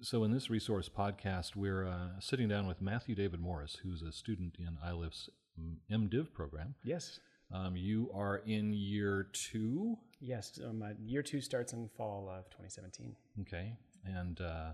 So, 0.00 0.22
in 0.22 0.30
this 0.30 0.48
resource 0.48 0.88
podcast, 0.88 1.56
we're 1.56 1.84
uh, 1.84 2.20
sitting 2.20 2.46
down 2.46 2.68
with 2.68 2.80
Matthew 2.80 3.16
David 3.16 3.40
Morris, 3.40 3.78
who's 3.82 4.00
a 4.00 4.12
student 4.12 4.56
in 4.56 4.78
Iliff's 4.88 5.28
MDiv 5.90 6.32
program. 6.32 6.76
Yes. 6.84 7.18
Um, 7.52 7.74
you 7.74 8.08
are 8.14 8.36
in 8.46 8.72
year 8.72 9.26
two. 9.32 9.98
Yes. 10.20 10.60
Um, 10.64 10.82
uh, 10.82 10.90
year 11.04 11.22
two 11.22 11.40
starts 11.40 11.72
in 11.72 11.88
fall 11.96 12.28
of 12.28 12.44
2017. 12.50 13.16
Okay. 13.40 13.72
And 14.04 14.40
uh, 14.40 14.70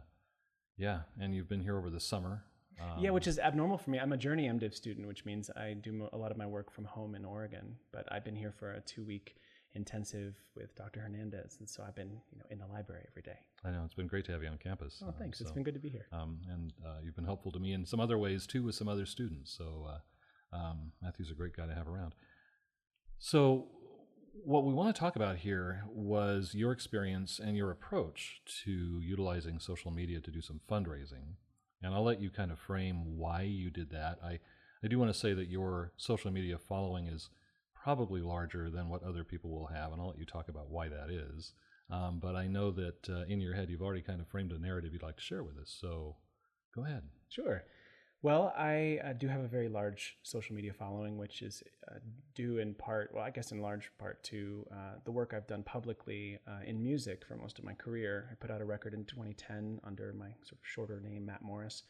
yeah, 0.77 1.01
and 1.19 1.35
you've 1.35 1.49
been 1.49 1.63
here 1.63 1.79
over 1.79 1.89
the 1.89 2.01
summer. 2.01 2.45
Um, 2.79 3.03
yeah, 3.03 3.11
which 3.11 3.27
is 3.27 3.39
abnormal 3.39 3.79
for 3.79 3.91
me. 3.91 3.99
I'm 3.99 4.13
a 4.13 4.19
Journey 4.19 4.47
MDiv 4.47 4.75
student, 4.75 5.07
which 5.09 5.25
means 5.25 5.49
I 5.57 5.73
do 5.73 6.07
a 6.13 6.19
lot 6.19 6.33
of 6.33 6.37
my 6.37 6.47
work 6.47 6.71
from 6.71 6.85
home 6.85 7.15
in 7.15 7.25
Oregon. 7.25 7.77
But 7.93 8.13
I've 8.13 8.25
been 8.25 8.37
here 8.37 8.53
for 8.53 8.73
a 8.73 8.81
two 8.81 9.05
week 9.05 9.37
intensive 9.75 10.35
with 10.55 10.75
Dr. 10.77 11.01
Hernandez, 11.01 11.57
and 11.59 11.69
so 11.69 11.83
I've 11.87 11.95
been 11.95 12.11
you 12.33 12.39
know 12.39 12.45
in 12.51 12.59
the 12.59 12.67
library 12.67 13.05
every 13.11 13.23
day. 13.23 13.39
I 13.65 13.71
know 13.71 13.83
it's 13.85 13.95
been 13.95 14.07
great 14.07 14.25
to 14.27 14.33
have 14.33 14.43
you 14.43 14.49
on 14.49 14.59
campus. 14.59 15.03
Oh, 15.05 15.13
thanks. 15.19 15.41
Uh, 15.41 15.45
so, 15.45 15.49
it's 15.49 15.55
been 15.55 15.65
good 15.65 15.75
to 15.75 15.81
be 15.81 15.89
here. 15.89 16.07
Um, 16.13 16.39
and 16.51 16.73
uh, 16.85 16.99
you've 17.03 17.17
been 17.17 17.25
helpful 17.25 17.53
to 17.53 17.59
me 17.59 17.73
in 17.73 17.87
some 17.87 18.01
other 18.01 18.19
ways 18.19 18.47
too 18.47 18.63
with 18.63 18.75
some 18.75 18.89
other 18.89 19.07
students. 19.07 19.55
So 19.57 19.89
uh, 19.89 20.57
um, 20.57 20.93
Matthew's 21.03 21.31
a 21.31 21.35
great 21.35 21.57
guy 21.57 21.67
to 21.67 21.75
have 21.75 21.89
around. 21.89 22.15
So 23.19 23.69
what 24.33 24.65
we 24.65 24.75
want 24.75 24.95
to 24.95 24.99
talk 24.99 25.17
about 25.17 25.37
here 25.37 25.85
was 25.89 26.55
your 26.55 26.73
experience 26.73 27.39
and 27.39 27.57
your 27.57 27.71
approach 27.71 28.43
to 28.65 29.01
utilizing 29.01 29.59
social 29.59 29.91
media 29.91 30.21
to 30.21 30.31
do 30.31 30.41
some 30.41 30.61
fundraising. 30.71 31.37
And 31.83 31.95
I'll 31.95 32.05
let 32.05 32.21
you 32.21 32.31
kind 32.31 32.51
of 32.51 32.59
frame 32.59 33.19
why 33.19 33.43
you 33.43 33.71
did 33.71 33.91
that. 33.91 34.19
I, 34.25 34.41
I 34.83 34.89
do 34.89 34.99
want 34.99 35.13
to 35.13 35.19
say 35.19 35.35
that 35.35 35.49
your 35.49 35.93
social 35.97 36.31
media 36.31 36.59
following 36.59 37.07
is 37.07 37.31
probably 37.85 38.23
larger 38.23 38.71
than 38.71 38.89
what 38.89 39.03
other 39.03 39.23
people 39.23 39.51
will 39.51 39.67
have, 39.67 39.93
and 39.93 40.01
I'll 40.01 40.09
let 40.09 40.19
you 40.19 40.25
talk 40.25 40.49
about 40.49 40.71
why 40.71 40.89
that 40.89 41.11
is. 41.11 41.53
Um, 41.91 42.19
but 42.19 42.35
I 42.35 42.47
know 42.47 42.71
that 42.71 43.11
uh, 43.11 43.25
in 43.29 43.43
your 43.43 43.55
head 43.55 43.69
you've 43.69 43.83
already 43.83 44.01
kind 44.01 44.23
of 44.23 44.27
framed 44.27 44.53
a 44.53 44.59
narrative 44.59 44.95
you'd 44.95 45.03
like 45.03 45.17
to 45.17 45.23
share 45.23 45.43
with 45.43 45.59
us. 45.59 45.77
So 45.79 46.17
go 46.75 46.83
ahead. 46.87 47.03
Sure. 47.29 47.63
Well, 48.23 48.55
I 48.57 49.01
uh, 49.05 49.13
do 49.13 49.29
have 49.29 49.43
a 49.43 49.47
very 49.47 49.69
large 49.69 50.17
social 50.23 50.57
media 50.57 50.73
following, 50.73 51.19
which 51.19 51.43
is 51.43 51.63
uh, 51.93 51.97
due 52.35 52.57
in 52.57 52.73
part, 52.73 53.11
well, 53.13 53.23
I 53.23 53.29
guess 53.29 53.53
in 53.53 53.61
large 53.61 53.91
part 53.99 54.25
to 54.25 54.67
uh, 54.73 54.95
the 55.05 55.13
work 55.13 55.35
I've 55.37 55.47
done 55.47 55.63
publicly 55.63 56.39
uh, 56.49 56.61
in 56.67 56.83
music 56.83 57.23
for 57.29 57.37
most 57.37 57.59
of 57.59 57.67
my 57.67 57.75
career. 57.75 58.31
I 58.33 58.35
put 58.37 58.51
out 58.51 58.63
a 58.63 58.65
record 58.65 58.95
in 58.95 59.05
2010 59.05 59.79
under 59.85 60.15
my 60.15 60.29
sort 60.43 60.53
of 60.53 60.59
shorter 60.63 61.01
name, 61.01 61.27
Matt 61.27 61.43
Morris, 61.43 61.83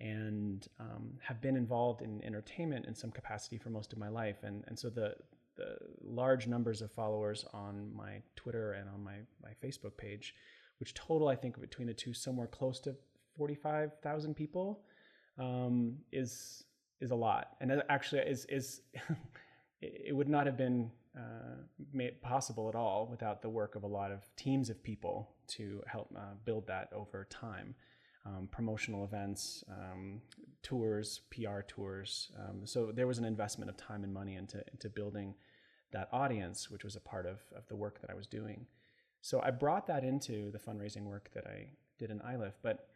and 0.00 0.66
um, 0.78 1.12
have 1.20 1.40
been 1.40 1.56
involved 1.56 2.02
in 2.02 2.22
entertainment 2.24 2.86
in 2.86 2.94
some 2.94 3.10
capacity 3.10 3.58
for 3.58 3.70
most 3.70 3.92
of 3.92 3.98
my 3.98 4.08
life. 4.08 4.38
And, 4.42 4.64
and 4.66 4.78
so 4.78 4.88
the, 4.88 5.14
the 5.56 5.76
large 6.02 6.46
numbers 6.46 6.80
of 6.80 6.90
followers 6.90 7.44
on 7.52 7.90
my 7.94 8.22
Twitter 8.36 8.72
and 8.72 8.88
on 8.88 9.04
my, 9.04 9.16
my 9.42 9.50
Facebook 9.62 9.96
page, 9.96 10.34
which 10.78 10.94
total, 10.94 11.28
I 11.28 11.36
think, 11.36 11.60
between 11.60 11.86
the 11.86 11.94
two, 11.94 12.14
somewhere 12.14 12.46
close 12.46 12.80
to 12.80 12.96
45,000 13.36 14.34
people 14.34 14.82
um, 15.38 15.96
is 16.12 16.64
is 17.00 17.10
a 17.10 17.14
lot, 17.14 17.56
and 17.60 17.82
actually 17.88 18.20
is 18.22 18.44
is 18.46 18.82
it 19.80 20.14
would 20.14 20.28
not 20.28 20.46
have 20.46 20.56
been 20.56 20.90
uh, 21.16 21.56
made 21.92 22.20
possible 22.22 22.68
at 22.68 22.74
all 22.74 23.08
without 23.10 23.42
the 23.42 23.48
work 23.48 23.74
of 23.74 23.82
a 23.82 23.86
lot 23.86 24.12
of 24.12 24.20
teams 24.36 24.70
of 24.70 24.82
people 24.82 25.30
to 25.48 25.82
help 25.86 26.08
uh, 26.16 26.34
build 26.44 26.66
that 26.66 26.88
over 26.92 27.26
time. 27.30 27.74
Um, 28.26 28.48
promotional 28.52 29.04
events, 29.04 29.64
um, 29.70 30.20
tours, 30.62 31.22
PR 31.30 31.60
tours. 31.66 32.30
Um, 32.38 32.66
so 32.66 32.92
there 32.92 33.06
was 33.06 33.18
an 33.18 33.24
investment 33.24 33.70
of 33.70 33.78
time 33.78 34.04
and 34.04 34.12
money 34.12 34.36
into 34.36 34.62
into 34.72 34.90
building 34.90 35.34
that 35.92 36.08
audience, 36.12 36.70
which 36.70 36.84
was 36.84 36.96
a 36.96 37.00
part 37.00 37.26
of 37.26 37.40
of 37.56 37.66
the 37.68 37.76
work 37.76 38.00
that 38.02 38.10
I 38.10 38.14
was 38.14 38.26
doing. 38.26 38.66
So 39.22 39.40
I 39.42 39.50
brought 39.50 39.86
that 39.86 40.04
into 40.04 40.50
the 40.50 40.58
fundraising 40.58 41.04
work 41.04 41.30
that 41.34 41.46
I 41.46 41.70
did 41.98 42.10
in 42.10 42.20
Iliff, 42.20 42.54
but 42.62 42.88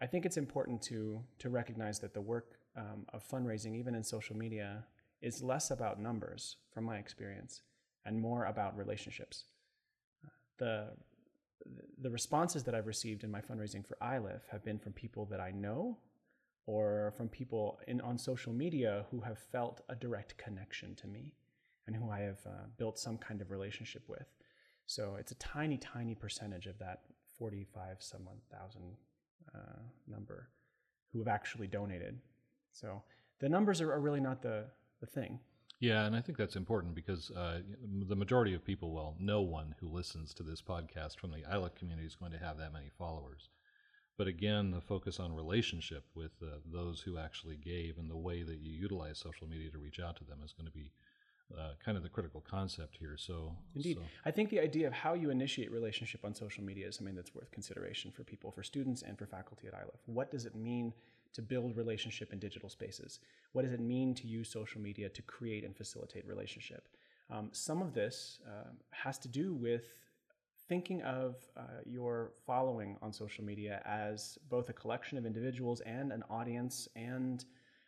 I 0.00 0.06
think 0.06 0.24
it's 0.24 0.36
important 0.36 0.80
to 0.82 1.24
to 1.40 1.48
recognize 1.48 1.98
that 2.00 2.14
the 2.14 2.20
work 2.20 2.58
um, 2.76 3.06
of 3.12 3.26
fundraising, 3.26 3.76
even 3.76 3.94
in 3.94 4.04
social 4.04 4.36
media, 4.36 4.84
is 5.20 5.42
less 5.42 5.70
about 5.70 6.00
numbers, 6.00 6.56
from 6.72 6.84
my 6.84 6.98
experience, 6.98 7.62
and 8.04 8.20
more 8.20 8.44
about 8.44 8.76
relationships. 8.76 9.44
The 10.58 10.90
the 12.00 12.10
responses 12.10 12.62
that 12.64 12.74
I've 12.74 12.86
received 12.86 13.24
in 13.24 13.30
my 13.30 13.40
fundraising 13.40 13.86
for 13.86 13.96
Iliff 14.02 14.42
have 14.50 14.64
been 14.64 14.78
from 14.78 14.92
people 14.92 15.26
that 15.26 15.40
I 15.40 15.50
know, 15.50 15.98
or 16.66 17.12
from 17.16 17.28
people 17.28 17.80
in 17.88 18.00
on 18.00 18.18
social 18.18 18.52
media 18.52 19.06
who 19.10 19.20
have 19.20 19.38
felt 19.38 19.80
a 19.88 19.94
direct 19.94 20.36
connection 20.36 20.94
to 20.96 21.06
me, 21.06 21.34
and 21.86 21.96
who 21.96 22.10
I 22.10 22.20
have 22.20 22.40
uh, 22.46 22.66
built 22.76 22.98
some 22.98 23.18
kind 23.18 23.40
of 23.40 23.50
relationship 23.50 24.02
with. 24.08 24.26
So 24.86 25.16
it's 25.18 25.32
a 25.32 25.36
tiny, 25.36 25.76
tiny 25.76 26.14
percentage 26.14 26.66
of 26.66 26.78
that 26.78 27.02
forty-five 27.38 27.96
some 28.00 28.24
one 28.24 28.40
thousand 28.50 28.96
uh, 29.54 29.80
number 30.06 30.48
who 31.12 31.18
have 31.18 31.28
actually 31.28 31.66
donated. 31.66 32.18
So 32.72 33.02
the 33.40 33.48
numbers 33.48 33.80
are, 33.80 33.92
are, 33.92 34.00
really 34.00 34.20
not 34.20 34.42
the, 34.42 34.64
the 35.00 35.06
thing. 35.06 35.40
Yeah, 35.80 36.06
and 36.06 36.16
I 36.16 36.20
think 36.20 36.36
that's 36.38 36.56
important 36.56 36.94
because 36.94 37.30
uh, 37.30 37.60
the 38.08 38.16
majority 38.16 38.52
of 38.54 38.64
people, 38.64 38.92
well, 38.92 39.14
no 39.20 39.42
one 39.42 39.76
who 39.78 39.88
listens 39.88 40.34
to 40.34 40.42
this 40.42 40.60
podcast 40.60 41.18
from 41.18 41.30
the 41.30 41.44
Iliff 41.52 41.76
community 41.76 42.06
is 42.06 42.16
going 42.16 42.32
to 42.32 42.38
have 42.38 42.58
that 42.58 42.72
many 42.72 42.90
followers. 42.98 43.48
But 44.16 44.26
again, 44.26 44.72
the 44.72 44.80
focus 44.80 45.20
on 45.20 45.32
relationship 45.32 46.04
with 46.16 46.32
uh, 46.42 46.56
those 46.66 47.00
who 47.00 47.16
actually 47.16 47.56
gave 47.56 47.98
and 47.98 48.10
the 48.10 48.16
way 48.16 48.42
that 48.42 48.58
you 48.58 48.72
utilize 48.72 49.18
social 49.18 49.46
media 49.46 49.70
to 49.70 49.78
reach 49.78 50.00
out 50.00 50.16
to 50.16 50.24
them 50.24 50.40
is 50.44 50.52
going 50.52 50.66
to 50.66 50.72
be 50.72 50.90
uh, 51.56 51.70
kind 51.82 51.96
of 51.96 52.02
the 52.02 52.08
critical 52.08 52.40
concept 52.40 52.96
here. 52.98 53.16
So, 53.16 53.54
indeed, 53.76 53.96
so. 53.96 54.02
I 54.26 54.32
think 54.32 54.50
the 54.50 54.58
idea 54.58 54.88
of 54.88 54.92
how 54.92 55.14
you 55.14 55.30
initiate 55.30 55.70
relationship 55.70 56.24
on 56.24 56.34
social 56.34 56.64
media 56.64 56.88
is 56.88 56.96
something 56.96 57.14
that's 57.14 57.32
worth 57.32 57.52
consideration 57.52 58.10
for 58.10 58.24
people, 58.24 58.50
for 58.50 58.64
students, 58.64 59.02
and 59.02 59.16
for 59.16 59.26
faculty 59.26 59.68
at 59.68 59.74
Iliff. 59.74 60.00
What 60.06 60.32
does 60.32 60.44
it 60.44 60.56
mean 60.56 60.92
to 61.34 61.42
build 61.42 61.76
relationship 61.76 62.32
in 62.32 62.38
digital 62.38 62.68
spaces? 62.68 63.20
What 63.52 63.62
does 63.64 63.72
it 63.72 63.80
mean 63.80 64.14
to 64.14 64.26
use 64.26 64.50
social 64.50 64.80
media 64.80 65.08
to 65.08 65.22
create 65.22 65.64
and 65.64 65.76
facilitate 65.76 66.26
relationship? 66.26 66.88
Um, 67.30 67.50
some 67.52 67.82
of 67.82 67.94
this 67.94 68.40
uh, 68.46 68.70
has 68.90 69.18
to 69.18 69.28
do 69.28 69.54
with 69.54 69.84
thinking 70.68 71.02
of 71.02 71.36
uh, 71.56 71.62
your 71.86 72.32
following 72.46 72.96
on 73.02 73.12
social 73.12 73.44
media 73.44 73.82
as 73.84 74.38
both 74.50 74.68
a 74.68 74.72
collection 74.72 75.16
of 75.16 75.24
individuals 75.24 75.80
and 75.80 76.12
an 76.12 76.22
audience, 76.30 76.88
and 76.96 77.44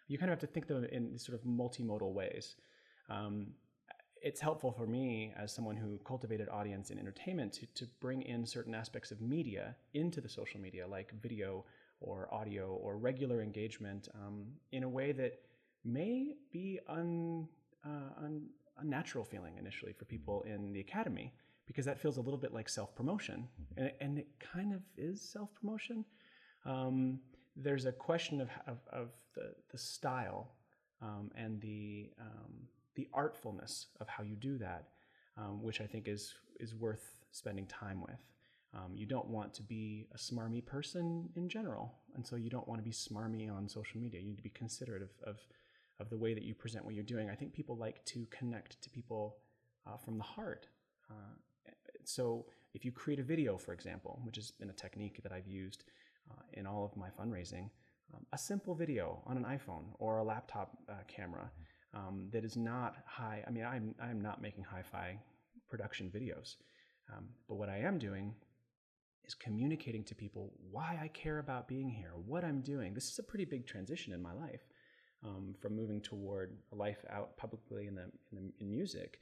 you 0.08 0.18
kind 0.18 0.30
of 0.30 0.38
have 0.38 0.48
to 0.48 0.52
think 0.52 0.66
them 0.66 0.84
in 0.84 1.18
sort 1.18 1.38
of 1.38 1.44
multimodal 1.44 2.12
ways. 2.12 2.56
Um, 3.08 3.48
it's 4.22 4.40
helpful 4.40 4.72
for 4.72 4.86
me 4.86 5.32
as 5.36 5.52
someone 5.54 5.76
who 5.76 5.98
cultivated 6.04 6.48
audience 6.50 6.90
in 6.90 6.98
entertainment 6.98 7.52
to, 7.54 7.66
to 7.74 7.86
bring 8.00 8.22
in 8.22 8.44
certain 8.44 8.74
aspects 8.74 9.10
of 9.10 9.20
media 9.20 9.74
into 9.94 10.20
the 10.20 10.28
social 10.28 10.60
media, 10.60 10.86
like 10.86 11.12
video 11.22 11.64
or 12.00 12.32
audio 12.32 12.78
or 12.82 12.96
regular 12.96 13.42
engagement, 13.42 14.08
um, 14.14 14.46
in 14.72 14.82
a 14.82 14.88
way 14.88 15.12
that 15.12 15.40
may 15.84 16.34
be 16.52 16.78
un, 16.88 17.46
uh, 17.84 18.24
un, 18.24 18.46
unnatural 18.78 19.24
feeling 19.24 19.56
initially 19.58 19.92
for 19.92 20.04
people 20.04 20.42
in 20.42 20.72
the 20.72 20.80
academy, 20.80 21.32
because 21.66 21.84
that 21.84 22.00
feels 22.00 22.16
a 22.16 22.20
little 22.20 22.38
bit 22.38 22.52
like 22.52 22.68
self 22.68 22.94
promotion, 22.94 23.48
mm-hmm. 23.60 23.82
and, 23.82 23.92
and, 24.00 24.18
it 24.18 24.28
kind 24.40 24.72
of 24.72 24.80
is 24.96 25.20
self 25.20 25.52
promotion. 25.54 26.04
Um, 26.64 27.20
there's 27.56 27.86
a 27.86 27.92
question 27.92 28.40
of, 28.40 28.50
of, 28.66 28.78
of 28.92 29.08
the, 29.34 29.52
the 29.70 29.78
style 29.78 30.52
um, 31.02 31.30
and 31.36 31.60
the 31.60 32.10
um, 32.20 32.68
the 32.96 33.08
artfulness 33.14 33.86
of 34.00 34.08
how 34.08 34.22
you 34.22 34.36
do 34.36 34.58
that, 34.58 34.88
um, 35.36 35.62
which 35.62 35.80
I 35.80 35.86
think 35.86 36.08
is 36.08 36.34
is 36.58 36.74
worth 36.74 37.16
spending 37.32 37.66
time 37.66 38.00
with. 38.00 38.20
Um, 38.72 38.92
you 38.94 39.06
don't 39.06 39.26
want 39.26 39.52
to 39.54 39.62
be 39.62 40.06
a 40.14 40.16
smarmy 40.16 40.64
person 40.64 41.28
in 41.34 41.48
general, 41.48 41.98
and 42.14 42.24
so 42.24 42.36
you 42.36 42.50
don't 42.50 42.68
want 42.68 42.80
to 42.80 42.84
be 42.84 42.92
smarmy 42.92 43.52
on 43.52 43.68
social 43.68 44.00
media. 44.00 44.20
You 44.20 44.28
need 44.28 44.36
to 44.36 44.42
be 44.42 44.50
considerate 44.50 45.02
of, 45.02 45.10
of, 45.26 45.38
of 45.98 46.08
the 46.08 46.16
way 46.16 46.34
that 46.34 46.44
you 46.44 46.54
present 46.54 46.84
what 46.84 46.94
you're 46.94 47.02
doing. 47.02 47.28
I 47.28 47.34
think 47.34 47.52
people 47.52 47.76
like 47.76 48.04
to 48.06 48.26
connect 48.30 48.80
to 48.82 48.90
people 48.90 49.38
uh, 49.86 49.96
from 49.96 50.18
the 50.18 50.24
heart. 50.24 50.68
Uh, 51.10 51.34
so 52.04 52.46
if 52.74 52.84
you 52.84 52.92
create 52.92 53.18
a 53.18 53.24
video, 53.24 53.58
for 53.58 53.72
example, 53.72 54.20
which 54.24 54.36
has 54.36 54.52
been 54.52 54.70
a 54.70 54.74
technique 54.74 55.20
that 55.24 55.32
I've 55.32 55.48
used 55.48 55.82
uh, 56.30 56.42
in 56.52 56.66
all 56.66 56.84
of 56.84 56.96
my 56.96 57.08
fundraising, 57.08 57.70
um, 58.14 58.24
a 58.32 58.38
simple 58.38 58.74
video 58.74 59.22
on 59.26 59.36
an 59.36 59.44
iPhone 59.44 59.84
or 59.98 60.18
a 60.18 60.24
laptop 60.24 60.78
uh, 60.88 60.94
camera 61.08 61.50
um, 61.92 62.28
that 62.32 62.44
is 62.44 62.56
not 62.56 62.98
high. 63.04 63.42
I 63.46 63.50
mean, 63.50 63.64
I'm 63.64 63.94
I'm 64.00 64.20
not 64.20 64.40
making 64.40 64.64
hi-fi 64.64 65.18
production 65.68 66.10
videos, 66.14 66.56
um, 67.12 67.26
but 67.48 67.56
what 67.56 67.68
I 67.68 67.78
am 67.78 67.98
doing 67.98 68.34
is 69.30 69.34
communicating 69.34 70.04
to 70.04 70.14
people 70.14 70.52
why 70.70 70.98
I 71.02 71.08
care 71.08 71.38
about 71.38 71.68
being 71.68 71.88
here, 71.88 72.12
what 72.26 72.44
I'm 72.44 72.60
doing. 72.60 72.94
This 72.94 73.10
is 73.10 73.18
a 73.18 73.22
pretty 73.22 73.44
big 73.44 73.66
transition 73.66 74.12
in 74.12 74.22
my 74.22 74.32
life 74.32 74.62
um, 75.24 75.54
from 75.60 75.76
moving 75.76 76.00
toward 76.00 76.56
a 76.72 76.76
life 76.76 77.04
out 77.10 77.36
publicly 77.36 77.86
in 77.86 77.94
the 77.94 78.06
in, 78.30 78.36
the, 78.36 78.52
in 78.60 78.70
music 78.70 79.20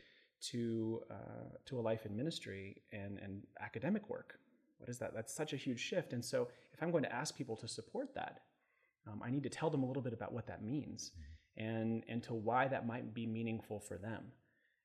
to 0.50 1.02
uh, 1.10 1.49
to 1.66 1.78
a 1.78 1.82
life 1.82 2.06
in 2.06 2.16
ministry 2.16 2.82
and 2.93 3.19
and 3.19 3.43
academic 3.60 4.08
work. 4.08 4.38
What 4.78 4.88
is 4.88 4.99
that? 4.99 5.12
That's 5.14 5.34
such 5.34 5.52
a 5.52 5.56
huge 5.56 5.81
shift. 5.81 6.12
And 6.12 6.25
so, 6.25 6.49
if 6.72 6.82
I'm 6.82 6.90
going 6.90 7.02
to 7.02 7.12
ask 7.12 7.37
people 7.37 7.56
to 7.56 7.69
support 7.69 8.14
that, 8.14 8.40
um, 9.08 9.20
I 9.25 9.31
need 9.31 9.43
to 9.43 9.49
tell 9.49 9.70
them 9.70 9.82
a 9.82 9.87
little 9.87 10.02
bit 10.02 10.12
about 10.12 10.32
what 10.32 10.46
that 10.46 10.62
means. 10.62 11.11
Mm-hmm 11.11 11.34
and, 11.58 12.04
and 12.08 12.22
to 12.22 12.34
why 12.34 12.69
that 12.69 12.87
might 12.87 13.12
be 13.12 13.26
meaningful 13.26 13.81
for 13.81 13.99
them. 13.99 14.22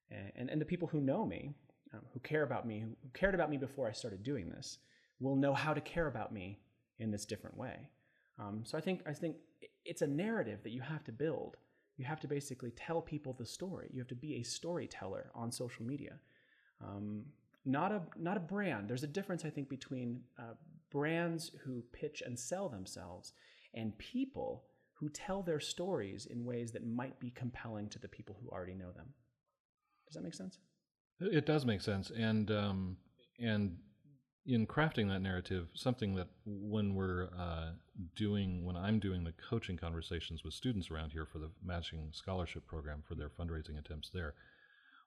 And, 0.10 0.32
and, 0.36 0.50
and 0.50 0.62
the 0.62 0.66
people 0.66 0.88
who 0.88 1.00
know 1.00 1.26
me, 1.26 1.54
um, 1.94 2.02
who 2.14 2.20
care 2.20 2.44
about 2.44 2.68
me, 2.68 2.82
who 2.82 2.96
cared 3.14 3.36
about 3.36 3.50
me 3.50 3.58
before 3.58 3.88
I 3.88 3.92
started 3.92 4.24
doing 4.24 4.50
this, 4.50 4.80
will 5.20 5.36
know 5.36 5.54
how 5.54 5.74
to 5.74 5.82
care 5.82 6.08
about 6.08 6.34
me 6.34 6.60
in 7.00 7.12
this 7.12 7.26
different 7.26 7.58
way. 7.58 7.90
Um, 8.40 8.64
so 8.66 8.78
I 8.78 8.82
think 8.82 9.02
I 9.08 9.14
think 9.14 9.38
it's 9.86 10.02
a 10.02 10.08
narrative 10.08 10.60
that 10.64 10.72
you 10.72 10.82
have 10.82 11.04
to 11.06 11.12
build. 11.12 11.58
You 11.98 12.06
have 12.06 12.20
to 12.22 12.28
basically 12.28 12.72
tell 12.72 13.02
people 13.02 13.36
the 13.38 13.46
story. 13.46 13.90
You 13.94 14.00
have 14.00 14.08
to 14.08 14.16
be 14.16 14.36
a 14.36 14.44
storyteller 14.44 15.30
on 15.36 15.52
social 15.52 15.86
media, 15.86 16.14
um, 16.82 17.26
not 17.66 17.92
a 17.92 18.02
not 18.18 18.38
a 18.38 18.42
brand. 18.42 18.90
There's 18.90 19.04
a 19.04 19.08
difference 19.08 19.46
I 19.46 19.50
think 19.50 19.70
between 19.70 20.22
uh, 20.40 20.56
brands 20.92 21.52
who 21.64 21.84
pitch 21.94 22.24
and 22.26 22.38
sell 22.38 22.70
themselves 22.70 23.34
and 23.74 23.98
people 23.98 24.66
who 24.94 25.10
tell 25.10 25.42
their 25.42 25.60
stories 25.60 26.28
in 26.28 26.46
ways 26.46 26.72
that 26.72 26.86
might 26.86 27.20
be 27.20 27.32
compelling 27.32 27.90
to 27.90 28.00
the 28.00 28.08
people 28.08 28.38
who 28.42 28.50
already 28.50 28.76
know 28.76 28.92
them. 28.92 29.08
Does 30.08 30.16
that 30.16 30.24
make 30.24 30.34
sense? 30.34 30.60
It 31.20 31.46
does 31.46 31.66
make 31.66 31.82
sense, 31.82 32.12
and 32.12 32.50
um, 32.52 32.98
and 33.40 33.78
in 34.46 34.68
crafting 34.68 35.08
that 35.08 35.22
narrative, 35.22 35.68
something 35.74 36.16
that 36.16 36.28
when 36.46 36.96
we're 36.96 37.30
uh, 37.38 37.72
doing, 38.16 38.66
when 38.66 38.76
I'm 38.76 39.00
doing 39.00 39.24
the 39.24 39.34
coaching 39.50 39.78
conversations 39.78 40.44
with 40.44 40.54
students 40.54 40.92
around 40.92 41.12
here 41.12 41.26
for 41.26 41.40
the 41.40 41.52
matching 41.64 42.10
scholarship 42.12 42.68
program 42.68 43.04
for 43.08 43.16
their 43.16 43.30
fundraising 43.30 43.80
attempts 43.80 44.10
there, 44.14 44.34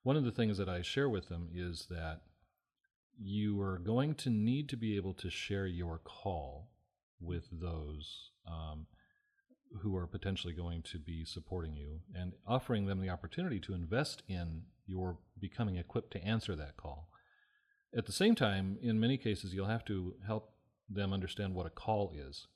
one 0.02 0.16
of 0.16 0.24
the 0.24 0.30
things 0.30 0.56
that 0.58 0.68
I 0.68 0.82
share 0.82 1.08
with 1.08 1.28
them 1.28 1.48
is 1.54 1.86
that 1.90 2.20
you 3.18 3.60
are 3.60 3.78
going 3.78 4.14
to 4.14 4.30
need 4.30 4.68
to 4.70 4.76
be 4.76 4.96
able 4.96 5.14
to 5.14 5.30
share 5.30 5.66
your 5.66 5.98
call 5.98 6.70
with 7.20 7.48
those 7.50 8.30
um, 8.46 8.86
who 9.82 9.96
are 9.96 10.06
potentially 10.06 10.52
going 10.52 10.82
to 10.82 10.98
be 10.98 11.24
supporting 11.24 11.76
you 11.76 12.00
and 12.14 12.32
offering 12.46 12.86
them 12.86 13.00
the 13.00 13.10
opportunity 13.10 13.58
to 13.60 13.74
invest 13.74 14.22
in 14.28 14.62
your 14.86 15.18
becoming 15.40 15.76
equipped 15.76 16.12
to 16.12 16.24
answer 16.24 16.54
that 16.54 16.76
call. 16.76 17.08
At 17.96 18.06
the 18.06 18.12
same 18.12 18.34
time, 18.34 18.78
in 18.82 19.00
many 19.00 19.16
cases, 19.16 19.54
you'll 19.54 19.66
have 19.66 19.84
to 19.86 20.14
help 20.26 20.52
them 20.88 21.12
understand 21.12 21.54
what 21.54 21.66
a 21.66 21.70
call 21.70 22.12
is 22.14 22.46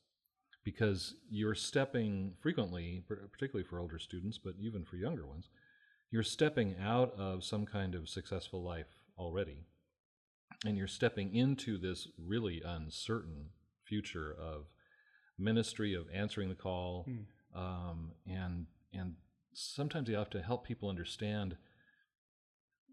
because 0.64 1.14
you're 1.30 1.54
stepping 1.54 2.34
frequently, 2.40 3.02
particularly 3.08 3.66
for 3.68 3.80
older 3.80 3.98
students, 3.98 4.38
but 4.38 4.54
even 4.60 4.84
for 4.84 4.96
younger 4.96 5.26
ones, 5.26 5.48
you're 6.10 6.22
stepping 6.22 6.76
out 6.80 7.12
of 7.16 7.44
some 7.44 7.64
kind 7.64 7.94
of 7.94 8.08
successful 8.08 8.62
life 8.62 8.98
already. 9.18 9.64
And 10.66 10.76
you're 10.76 10.86
stepping 10.86 11.34
into 11.34 11.78
this 11.78 12.08
really 12.18 12.62
uncertain 12.64 13.50
future 13.84 14.34
of 14.38 14.66
ministry, 15.38 15.94
of 15.94 16.06
answering 16.12 16.48
the 16.50 16.54
call, 16.54 17.06
mm. 17.08 17.24
um, 17.58 18.12
and 18.26 18.66
and 18.92 19.14
sometimes 19.54 20.08
you 20.08 20.16
have 20.16 20.30
to 20.30 20.42
help 20.42 20.66
people 20.66 20.88
understand 20.88 21.56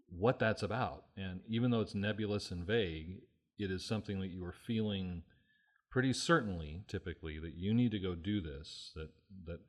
what 0.08 0.38
that's 0.38 0.62
about. 0.62 1.04
And 1.16 1.40
even 1.48 1.70
though 1.70 1.80
it's 1.80 1.94
nebulous 1.94 2.50
and 2.50 2.66
vague, 2.66 3.20
it 3.58 3.70
is 3.70 3.84
something 3.84 4.20
that 4.20 4.28
you 4.28 4.44
are 4.44 4.54
feeling 4.66 5.22
pretty 5.90 6.12
certainly, 6.12 6.82
typically, 6.86 7.38
that 7.38 7.54
you 7.54 7.74
need 7.74 7.90
to 7.92 7.98
go 7.98 8.14
do 8.14 8.40
this, 8.40 8.92
that, 8.94 9.10
that 9.46 9.60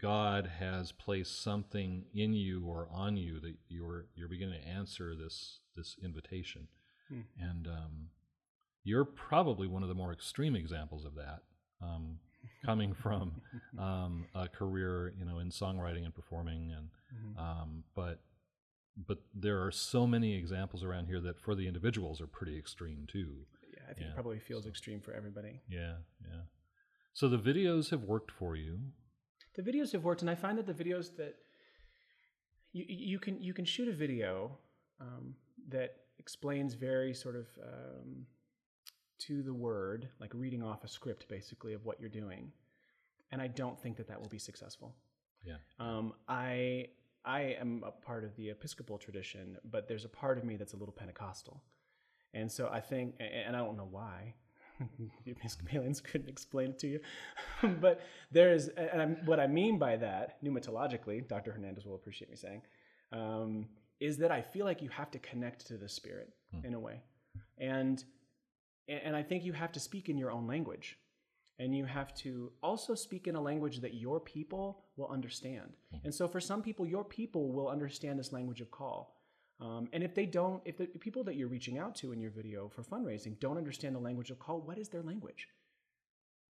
God 0.00 0.50
has 0.58 0.92
placed 0.92 1.42
something 1.42 2.04
in 2.14 2.32
you 2.32 2.64
or 2.66 2.88
on 2.92 3.16
you 3.16 3.40
that 3.40 3.54
you're, 3.68 4.06
you're 4.14 4.28
beginning 4.28 4.60
to 4.62 4.68
answer 4.68 5.14
this, 5.14 5.60
this 5.76 5.96
invitation. 6.02 6.68
Hmm. 7.08 7.20
And 7.38 7.66
um, 7.66 8.08
you're 8.84 9.04
probably 9.04 9.66
one 9.66 9.82
of 9.82 9.88
the 9.88 9.94
more 9.94 10.12
extreme 10.12 10.56
examples 10.56 11.04
of 11.04 11.14
that. 11.16 11.40
Um, 11.82 12.18
coming 12.64 12.94
from 12.94 13.32
um, 13.78 14.26
a 14.34 14.48
career, 14.48 15.12
you 15.18 15.24
know, 15.24 15.38
in 15.38 15.50
songwriting 15.50 16.04
and 16.04 16.14
performing, 16.14 16.72
and 16.76 16.88
mm-hmm. 17.12 17.38
um, 17.38 17.84
but 17.94 18.20
but 19.06 19.18
there 19.34 19.62
are 19.64 19.70
so 19.70 20.06
many 20.06 20.34
examples 20.34 20.82
around 20.82 21.06
here 21.06 21.20
that 21.20 21.38
for 21.38 21.54
the 21.54 21.66
individuals 21.66 22.20
are 22.20 22.26
pretty 22.26 22.58
extreme 22.58 23.06
too. 23.06 23.46
Yeah, 23.72 23.82
I 23.84 23.92
think 23.92 24.00
yeah. 24.00 24.08
it 24.08 24.14
probably 24.14 24.38
feels 24.38 24.64
so, 24.64 24.70
extreme 24.70 25.00
for 25.00 25.12
everybody. 25.12 25.60
Yeah, 25.68 25.94
yeah. 26.22 26.42
So 27.12 27.28
the 27.28 27.38
videos 27.38 27.90
have 27.90 28.02
worked 28.02 28.30
for 28.30 28.56
you. 28.56 28.78
The 29.56 29.62
videos 29.62 29.92
have 29.92 30.04
worked, 30.04 30.22
and 30.22 30.30
I 30.30 30.34
find 30.34 30.58
that 30.58 30.66
the 30.66 30.74
videos 30.74 31.16
that 31.16 31.36
you 32.72 32.84
you 32.88 33.18
can 33.18 33.40
you 33.40 33.54
can 33.54 33.64
shoot 33.64 33.88
a 33.88 33.92
video 33.92 34.58
um, 35.00 35.34
that 35.68 35.96
explains 36.18 36.74
very 36.74 37.14
sort 37.14 37.36
of 37.36 37.46
um, 37.62 38.26
to 39.18 39.42
the 39.42 39.54
word, 39.54 40.08
like 40.20 40.32
reading 40.34 40.62
off 40.62 40.84
a 40.84 40.88
script 40.88 41.28
basically 41.28 41.72
of 41.72 41.84
what 41.84 42.00
you're 42.00 42.08
doing, 42.08 42.52
and 43.32 43.40
I 43.40 43.46
don't 43.46 43.80
think 43.80 43.96
that 43.96 44.08
that 44.08 44.20
will 44.20 44.28
be 44.28 44.38
successful. 44.38 44.94
Yeah. 45.44 45.56
Um, 45.78 46.14
I 46.28 46.88
I 47.28 47.56
am 47.60 47.84
a 47.86 47.90
part 47.90 48.24
of 48.24 48.34
the 48.36 48.48
Episcopal 48.48 48.96
tradition, 48.96 49.58
but 49.70 49.86
there's 49.86 50.06
a 50.06 50.08
part 50.08 50.38
of 50.38 50.44
me 50.44 50.56
that's 50.56 50.72
a 50.72 50.76
little 50.76 50.94
Pentecostal. 50.94 51.62
And 52.32 52.50
so 52.50 52.70
I 52.72 52.80
think, 52.80 53.16
and 53.20 53.54
I 53.54 53.58
don't 53.58 53.76
know 53.76 53.88
why, 53.88 54.34
the 55.24 55.32
Episcopalians 55.32 56.00
couldn't 56.10 56.30
explain 56.30 56.70
it 56.70 56.78
to 56.78 56.86
you, 56.86 57.00
but 57.80 58.00
there 58.32 58.54
is, 58.54 58.68
and 58.68 59.02
I'm, 59.02 59.16
what 59.26 59.38
I 59.38 59.46
mean 59.46 59.78
by 59.78 59.96
that, 59.96 60.42
pneumatologically, 60.42 61.28
Dr. 61.28 61.52
Hernandez 61.52 61.84
will 61.84 61.96
appreciate 61.96 62.30
me 62.30 62.36
saying, 62.36 62.62
um, 63.12 63.66
is 64.00 64.16
that 64.18 64.32
I 64.32 64.40
feel 64.40 64.64
like 64.64 64.80
you 64.80 64.88
have 64.88 65.10
to 65.10 65.18
connect 65.18 65.66
to 65.66 65.76
the 65.76 65.88
Spirit 65.88 66.30
hmm. 66.54 66.64
in 66.64 66.72
a 66.72 66.80
way. 66.80 67.02
And, 67.58 68.02
and 68.88 69.14
I 69.14 69.22
think 69.22 69.44
you 69.44 69.52
have 69.52 69.72
to 69.72 69.80
speak 69.80 70.08
in 70.08 70.16
your 70.16 70.30
own 70.30 70.46
language 70.46 70.96
and 71.58 71.74
you 71.74 71.84
have 71.84 72.14
to 72.14 72.52
also 72.62 72.94
speak 72.94 73.26
in 73.26 73.34
a 73.34 73.40
language 73.40 73.80
that 73.80 73.94
your 73.94 74.20
people 74.20 74.84
will 74.96 75.08
understand. 75.08 75.72
Mm-hmm. 75.94 76.06
And 76.06 76.14
so, 76.14 76.28
for 76.28 76.40
some 76.40 76.62
people, 76.62 76.86
your 76.86 77.04
people 77.04 77.52
will 77.52 77.68
understand 77.68 78.18
this 78.18 78.32
language 78.32 78.60
of 78.60 78.70
call. 78.70 79.16
Um, 79.60 79.88
and 79.92 80.04
if 80.04 80.14
they 80.14 80.26
don't, 80.26 80.62
if 80.64 80.78
the 80.78 80.86
people 80.86 81.24
that 81.24 81.34
you're 81.34 81.48
reaching 81.48 81.78
out 81.78 81.96
to 81.96 82.12
in 82.12 82.20
your 82.20 82.30
video 82.30 82.68
for 82.68 82.82
fundraising 82.82 83.38
don't 83.40 83.58
understand 83.58 83.94
the 83.94 84.00
language 84.00 84.30
of 84.30 84.38
call, 84.38 84.60
what 84.60 84.78
is 84.78 84.88
their 84.88 85.02
language? 85.02 85.48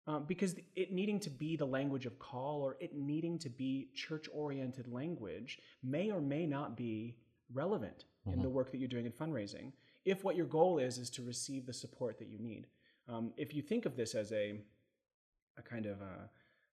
Um, 0.06 0.25
because 0.26 0.56
it 0.75 0.93
needing 0.93 1.20
to 1.20 1.31
be 1.31 1.56
the 1.56 1.66
language 1.66 2.06
of 2.06 2.19
call 2.19 2.60
or 2.62 2.76
it 2.81 2.94
needing 2.94 3.38
to 3.40 3.49
be 3.49 3.88
church 3.94 4.28
oriented 4.32 4.88
language 4.88 5.58
may 5.82 6.10
or 6.10 6.20
may 6.20 6.44
not 6.46 6.76
be 6.76 7.16
relevant 7.52 8.04
mm-hmm. 8.26 8.37
in 8.37 8.43
the 8.43 8.49
work 8.49 8.70
that 8.70 8.78
you're 8.78 8.88
doing 8.88 9.06
in 9.06 9.12
fundraising 9.12 9.72
if 10.04 10.25
what 10.25 10.37
your 10.37 10.46
goal 10.46 10.78
is 10.78 10.99
is 10.99 11.10
to 11.10 11.22
receive 11.22 11.66
the 11.66 11.72
support 11.72 12.19
that 12.19 12.28
you 12.28 12.38
need. 12.38 12.66
Um, 13.08 13.32
if 13.37 13.54
you 13.54 13.62
think 13.62 13.87
of 13.87 13.96
this 13.96 14.14
as 14.14 14.32
a 14.32 14.60
a 15.58 15.62
kind 15.62 15.87
of 15.87 16.00
a, 16.00 16.31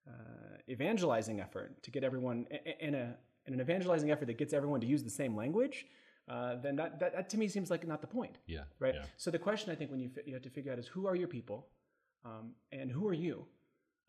uh, 0.10 0.58
evangelizing 0.70 1.40
effort 1.40 1.81
to 1.84 1.92
get 1.92 2.04
everyone 2.04 2.46
in 2.80 2.96
a 2.96 3.16
in 3.46 3.54
an 3.54 3.62
evangelizing 3.62 4.12
effort 4.12 4.26
that 4.26 4.38
gets 4.38 4.54
everyone 4.54 4.80
to 4.80 4.88
use 4.88 5.04
the 5.04 5.10
same 5.10 5.36
language, 5.36 5.88
uh, 6.28 6.56
then 6.58 6.76
that, 6.76 7.00
that, 7.00 7.14
that, 7.14 7.30
to 7.30 7.38
me 7.38 7.48
seems 7.48 7.72
like 7.72 7.88
not 7.88 8.02
the 8.02 8.08
point. 8.08 8.38
Yeah. 8.46 8.60
Right. 8.80 8.94
Yeah. 8.94 9.06
So 9.18 9.31
the 9.31 9.40
question 9.40 9.72
I 9.72 9.76
think 9.76 9.90
when 9.90 10.00
you 10.00 10.12
you 10.26 10.34
have 10.34 10.44
to 10.44 10.50
figure 10.50 10.72
out 10.72 10.78
is 10.80 10.88
who 10.88 11.08
are 11.08 11.16
your 11.16 11.28
people, 11.28 11.68
um, 12.24 12.52
and 12.72 12.92
who 12.92 13.08
are 13.08 13.14
you. 13.14 13.45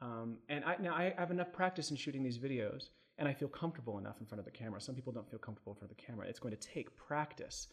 Um, 0.03 0.39
and 0.49 0.65
I, 0.65 0.77
now 0.81 0.95
I 0.95 1.15
have 1.19 1.31
enough 1.31 1.53
practice 1.53 1.91
in 1.91 1.97
shooting 1.97 2.23
these 2.23 2.39
videos, 2.39 2.89
and 3.19 3.29
I 3.29 3.35
feel 3.35 3.49
comfortable 3.49 3.99
enough 3.99 4.21
in 4.21 4.27
front 4.27 4.41
of 4.41 4.45
the 4.45 4.51
camera. 4.51 4.81
Some 4.81 4.95
people 4.95 5.13
don't 5.13 5.29
feel 5.31 5.39
comfortable 5.39 5.73
in 5.73 5.79
front 5.79 5.91
of 5.91 5.97
the 5.97 6.03
camera. 6.03 6.27
It's 6.27 6.39
going 6.39 6.57
to 6.57 6.69
take 6.69 6.95
practice 6.97 7.69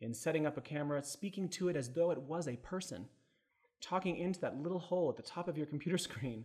in 0.00 0.14
setting 0.14 0.46
up 0.46 0.56
a 0.56 0.60
camera, 0.60 1.02
speaking 1.02 1.48
to 1.48 1.68
it 1.68 1.76
as 1.76 1.90
though 1.90 2.10
it 2.10 2.20
was 2.20 2.48
a 2.48 2.56
person, 2.56 3.06
talking 3.82 4.16
into 4.16 4.40
that 4.40 4.56
little 4.62 4.78
hole 4.78 5.10
at 5.10 5.16
the 5.16 5.22
top 5.22 5.48
of 5.48 5.58
your 5.58 5.66
computer 5.66 5.98
screen 6.08 6.44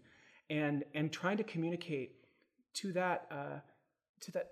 and 0.50 0.84
and 0.94 1.12
trying 1.12 1.38
to 1.38 1.44
communicate 1.44 2.16
to 2.74 2.92
that 2.92 3.28
uh, 3.32 3.60
to 4.20 4.32
that 4.32 4.52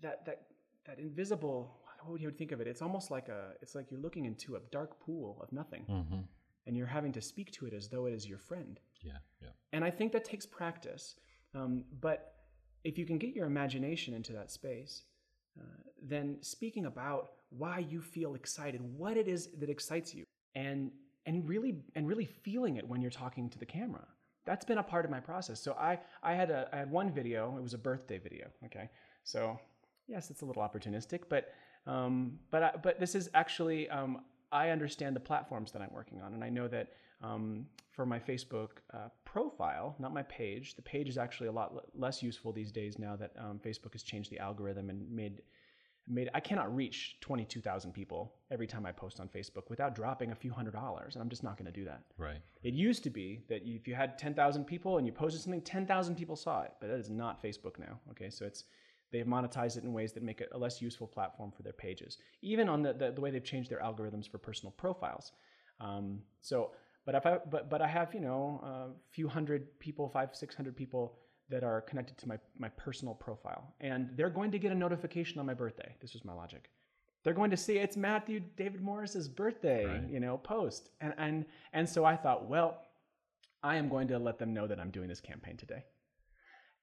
that 0.00 0.24
that 0.26 0.42
that 0.86 0.98
invisible 0.98 1.78
what 2.00 2.10
would 2.14 2.20
you 2.20 2.32
think 2.32 2.50
of 2.50 2.60
it. 2.60 2.66
It's 2.66 2.82
almost 2.82 3.12
like 3.12 3.28
a 3.28 3.52
it's 3.60 3.76
like 3.76 3.90
you're 3.90 4.00
looking 4.00 4.24
into 4.24 4.56
a 4.56 4.60
dark 4.72 4.98
pool 4.98 5.38
of 5.40 5.52
nothing 5.52 5.84
mm-hmm. 5.88 6.20
and 6.66 6.76
you're 6.76 6.86
having 6.86 7.12
to 7.12 7.20
speak 7.20 7.52
to 7.52 7.66
it 7.66 7.72
as 7.72 7.88
though 7.88 8.06
it 8.06 8.12
is 8.12 8.28
your 8.28 8.38
friend. 8.38 8.80
Yeah 9.02 9.18
yeah. 9.42 9.48
And 9.72 9.84
i 9.84 9.90
think 9.90 10.12
that 10.12 10.24
takes 10.24 10.46
practice 10.46 11.16
um, 11.54 11.84
but 12.00 12.34
if 12.84 12.98
you 12.98 13.04
can 13.06 13.18
get 13.18 13.34
your 13.34 13.46
imagination 13.46 14.14
into 14.14 14.32
that 14.32 14.50
space 14.50 15.04
uh, 15.60 15.64
then 16.02 16.38
speaking 16.40 16.86
about 16.86 17.32
why 17.50 17.78
you 17.78 18.00
feel 18.00 18.34
excited 18.34 18.80
what 18.96 19.16
it 19.16 19.28
is 19.28 19.48
that 19.58 19.68
excites 19.68 20.14
you 20.14 20.24
and 20.54 20.90
and 21.26 21.48
really 21.48 21.82
and 21.94 22.06
really 22.08 22.26
feeling 22.26 22.76
it 22.76 22.86
when 22.88 23.00
you're 23.00 23.10
talking 23.10 23.48
to 23.50 23.58
the 23.58 23.66
camera 23.66 24.06
that's 24.44 24.64
been 24.64 24.78
a 24.78 24.82
part 24.82 25.04
of 25.04 25.10
my 25.10 25.20
process. 25.20 25.62
So 25.62 25.72
I 25.74 25.98
I 26.22 26.34
had 26.34 26.50
a 26.50 26.68
I 26.72 26.76
had 26.76 26.90
one 26.90 27.12
video. 27.12 27.56
It 27.56 27.62
was 27.62 27.74
a 27.74 27.78
birthday 27.78 28.18
video. 28.18 28.48
Okay, 28.66 28.90
so 29.24 29.58
yes, 30.06 30.30
it's 30.30 30.42
a 30.42 30.44
little 30.44 30.62
opportunistic, 30.62 31.22
but 31.28 31.52
um, 31.86 32.38
but 32.50 32.62
I, 32.62 32.72
but 32.82 33.00
this 33.00 33.14
is 33.14 33.30
actually 33.34 33.88
um, 33.90 34.22
I 34.50 34.70
understand 34.70 35.16
the 35.16 35.20
platforms 35.20 35.72
that 35.72 35.82
I'm 35.82 35.92
working 35.92 36.20
on, 36.20 36.34
and 36.34 36.42
I 36.42 36.48
know 36.48 36.68
that 36.68 36.88
um, 37.22 37.66
for 37.90 38.04
my 38.04 38.18
Facebook 38.18 38.70
uh, 38.92 39.08
profile, 39.24 39.94
not 39.98 40.12
my 40.12 40.22
page. 40.22 40.74
The 40.74 40.82
page 40.82 41.08
is 41.08 41.18
actually 41.18 41.48
a 41.48 41.52
lot 41.52 41.72
l- 41.72 41.82
less 41.94 42.22
useful 42.22 42.52
these 42.52 42.72
days 42.72 42.98
now 42.98 43.16
that 43.16 43.32
um, 43.38 43.60
Facebook 43.64 43.92
has 43.92 44.02
changed 44.02 44.30
the 44.30 44.40
algorithm 44.40 44.90
and 44.90 45.08
made 45.10 45.42
made 46.08 46.28
I 46.34 46.40
cannot 46.40 46.74
reach 46.74 47.16
22,000 47.20 47.92
people 47.92 48.34
every 48.50 48.66
time 48.66 48.84
I 48.84 48.92
post 48.92 49.20
on 49.20 49.28
Facebook 49.28 49.70
without 49.70 49.94
dropping 49.94 50.32
a 50.32 50.34
few 50.34 50.52
hundred 50.52 50.72
dollars 50.72 51.14
and 51.14 51.22
I'm 51.22 51.28
just 51.28 51.42
not 51.42 51.56
going 51.56 51.66
to 51.66 51.72
do 51.72 51.84
that. 51.84 52.02
Right. 52.18 52.40
It 52.62 52.74
used 52.74 53.02
to 53.04 53.10
be 53.10 53.42
that 53.48 53.62
if 53.64 53.86
you 53.86 53.94
had 53.94 54.18
10,000 54.18 54.64
people 54.64 54.98
and 54.98 55.06
you 55.06 55.12
posted 55.12 55.42
something 55.42 55.62
10,000 55.62 56.16
people 56.16 56.36
saw 56.36 56.62
it, 56.62 56.72
but 56.80 56.88
that 56.88 56.98
is 56.98 57.10
not 57.10 57.42
Facebook 57.42 57.78
now. 57.78 58.00
Okay? 58.10 58.30
So 58.30 58.44
it's 58.44 58.64
they've 59.12 59.26
monetized 59.26 59.76
it 59.76 59.84
in 59.84 59.92
ways 59.92 60.12
that 60.12 60.22
make 60.22 60.40
it 60.40 60.48
a 60.52 60.58
less 60.58 60.82
useful 60.82 61.06
platform 61.06 61.52
for 61.52 61.62
their 61.62 61.72
pages. 61.72 62.18
Even 62.42 62.68
on 62.68 62.82
the 62.82 62.92
the, 62.92 63.12
the 63.12 63.20
way 63.20 63.30
they've 63.30 63.44
changed 63.44 63.70
their 63.70 63.80
algorithms 63.80 64.28
for 64.30 64.38
personal 64.38 64.72
profiles. 64.72 65.32
Um, 65.80 66.20
so 66.40 66.72
But 67.04 67.14
if 67.14 67.26
I 67.26 67.38
but 67.50 67.68
but 67.68 67.82
I 67.82 67.88
have 67.88 68.14
you 68.14 68.20
know 68.20 68.60
a 68.62 69.12
few 69.12 69.28
hundred 69.28 69.78
people, 69.78 70.08
five 70.08 70.30
six 70.34 70.54
hundred 70.54 70.76
people 70.76 71.18
that 71.50 71.64
are 71.64 71.80
connected 71.82 72.16
to 72.18 72.28
my 72.28 72.38
my 72.58 72.68
personal 72.70 73.14
profile, 73.14 73.74
and 73.80 74.10
they're 74.16 74.30
going 74.30 74.50
to 74.52 74.58
get 74.58 74.72
a 74.72 74.74
notification 74.74 75.38
on 75.40 75.46
my 75.46 75.54
birthday. 75.54 75.94
This 76.00 76.14
was 76.14 76.24
my 76.24 76.32
logic. 76.32 76.70
They're 77.24 77.34
going 77.34 77.50
to 77.52 77.56
see 77.56 77.78
it's 77.78 77.96
Matthew 77.96 78.40
David 78.56 78.80
Morris's 78.80 79.28
birthday, 79.28 79.84
Right. 79.86 80.08
you 80.10 80.20
know, 80.20 80.38
post, 80.38 80.88
and 81.00 81.14
and 81.18 81.44
and 81.72 81.88
so 81.88 82.04
I 82.04 82.16
thought, 82.16 82.48
well, 82.48 82.78
I 83.62 83.76
am 83.76 83.88
going 83.88 84.08
to 84.08 84.18
let 84.18 84.38
them 84.38 84.52
know 84.52 84.66
that 84.66 84.80
I'm 84.80 84.90
doing 84.90 85.08
this 85.08 85.20
campaign 85.20 85.56
today. 85.56 85.84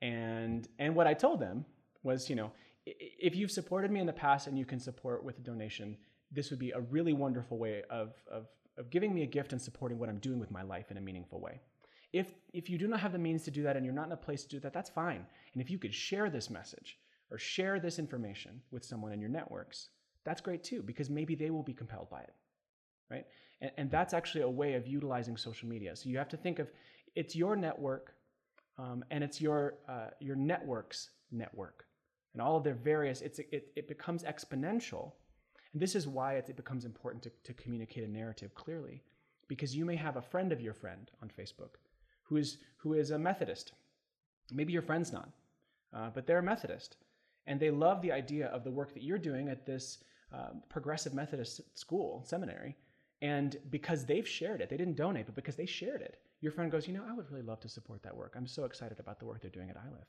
And 0.01 0.67
and 0.79 0.95
what 0.95 1.07
I 1.07 1.13
told 1.13 1.39
them 1.39 1.65
was, 2.03 2.29
you 2.29 2.35
know, 2.35 2.51
if 2.85 3.35
you've 3.35 3.51
supported 3.51 3.91
me 3.91 3.99
in 3.99 4.07
the 4.07 4.13
past 4.13 4.47
and 4.47 4.57
you 4.57 4.65
can 4.65 4.79
support 4.79 5.23
with 5.23 5.37
a 5.39 5.41
donation, 5.41 5.97
this 6.31 6.49
would 6.49 6.59
be 6.59 6.71
a 6.71 6.79
really 6.79 7.13
wonderful 7.13 7.57
way 7.57 7.83
of 7.89 8.13
of 8.31 8.47
of 8.77 8.89
giving 8.89 9.13
me 9.13 9.23
a 9.23 9.25
gift 9.25 9.51
and 9.51 9.61
supporting 9.61 9.99
what 9.99 10.07
I'm 10.09 10.19
doing 10.19 10.39
with 10.39 10.51
my 10.51 10.61
life 10.61 10.89
in 10.89 10.97
a 10.97 11.01
meaningful 11.01 11.41
way. 11.41 11.59
If 12.11 12.27
if 12.53 12.69
you 12.69 12.77
do 12.77 12.87
not 12.87 12.99
have 12.99 13.11
the 13.11 13.19
means 13.19 13.43
to 13.43 13.51
do 13.51 13.63
that 13.63 13.75
and 13.75 13.85
you're 13.85 13.93
not 13.93 14.07
in 14.07 14.11
a 14.13 14.17
place 14.17 14.43
to 14.43 14.49
do 14.49 14.59
that, 14.61 14.73
that's 14.73 14.89
fine. 14.89 15.25
And 15.53 15.61
if 15.61 15.69
you 15.69 15.77
could 15.77 15.93
share 15.93 16.29
this 16.29 16.49
message 16.49 16.97
or 17.31 17.37
share 17.37 17.79
this 17.79 17.99
information 17.99 18.61
with 18.71 18.83
someone 18.83 19.13
in 19.13 19.21
your 19.21 19.29
networks, 19.29 19.89
that's 20.23 20.41
great 20.41 20.63
too, 20.63 20.81
because 20.81 21.09
maybe 21.09 21.35
they 21.35 21.51
will 21.51 21.63
be 21.63 21.73
compelled 21.73 22.09
by 22.09 22.21
it 22.21 22.33
right? 23.09 23.25
And, 23.61 23.71
and 23.77 23.91
that's 23.91 24.13
actually 24.13 24.41
a 24.41 24.49
way 24.49 24.75
of 24.75 24.87
utilizing 24.87 25.37
social 25.37 25.67
media. 25.67 25.95
So 25.95 26.09
you 26.09 26.17
have 26.17 26.29
to 26.29 26.37
think 26.37 26.59
of 26.59 26.69
it's 27.15 27.35
your 27.35 27.55
network, 27.55 28.13
um, 28.77 29.03
and 29.11 29.23
it's 29.23 29.41
your 29.41 29.75
uh, 29.87 30.09
your 30.19 30.35
network's 30.35 31.09
network, 31.31 31.85
and 32.33 32.41
all 32.41 32.57
of 32.57 32.63
their 32.63 32.75
various. 32.75 33.21
It's 33.21 33.39
it, 33.39 33.71
it 33.75 33.87
becomes 33.87 34.23
exponential, 34.23 35.13
and 35.73 35.81
this 35.81 35.95
is 35.95 36.07
why 36.07 36.35
it, 36.35 36.49
it 36.49 36.55
becomes 36.55 36.85
important 36.85 37.23
to, 37.23 37.31
to 37.43 37.53
communicate 37.53 38.03
a 38.03 38.07
narrative 38.07 38.53
clearly, 38.53 39.03
because 39.47 39.75
you 39.75 39.85
may 39.85 39.95
have 39.95 40.17
a 40.17 40.21
friend 40.21 40.51
of 40.51 40.61
your 40.61 40.73
friend 40.73 41.09
on 41.21 41.29
Facebook, 41.29 41.77
who 42.29 42.37
is 42.37 42.57
who 42.77 42.93
is 42.93 43.11
a 43.11 43.19
Methodist. 43.19 43.73
Maybe 44.51 44.71
your 44.71 44.81
friend's 44.81 45.11
not, 45.11 45.29
uh, 45.93 46.09
but 46.13 46.25
they're 46.25 46.39
a 46.39 46.43
Methodist, 46.43 46.95
and 47.47 47.59
they 47.59 47.71
love 47.71 48.01
the 48.01 48.11
idea 48.11 48.47
of 48.47 48.63
the 48.63 48.71
work 48.71 48.93
that 48.93 49.03
you're 49.03 49.17
doing 49.17 49.49
at 49.49 49.65
this 49.65 49.99
um, 50.31 50.61
progressive 50.69 51.13
Methodist 51.13 51.61
school 51.77 52.23
seminary. 52.25 52.75
And 53.21 53.57
because 53.69 54.05
they've 54.05 54.27
shared 54.27 54.61
it, 54.61 54.69
they 54.69 54.77
didn't 54.77 54.95
donate, 54.95 55.25
but 55.25 55.35
because 55.35 55.57
they 55.57 55.65
shared 55.65 56.01
it, 56.01 56.19
your 56.39 56.53
friend 56.53 56.71
goes, 56.71 56.87
you 56.87 56.93
know, 56.93 57.03
I 57.07 57.13
would 57.13 57.29
really 57.29 57.43
love 57.43 57.59
to 57.61 57.69
support 57.69 58.01
that 58.03 58.15
work. 58.15 58.35
I'm 58.37 58.47
so 58.47 58.63
excited 58.63 58.99
about 58.99 59.19
the 59.19 59.25
work 59.25 59.41
they're 59.41 59.51
doing 59.51 59.69
at 59.69 59.75
Iliff. 59.75 60.07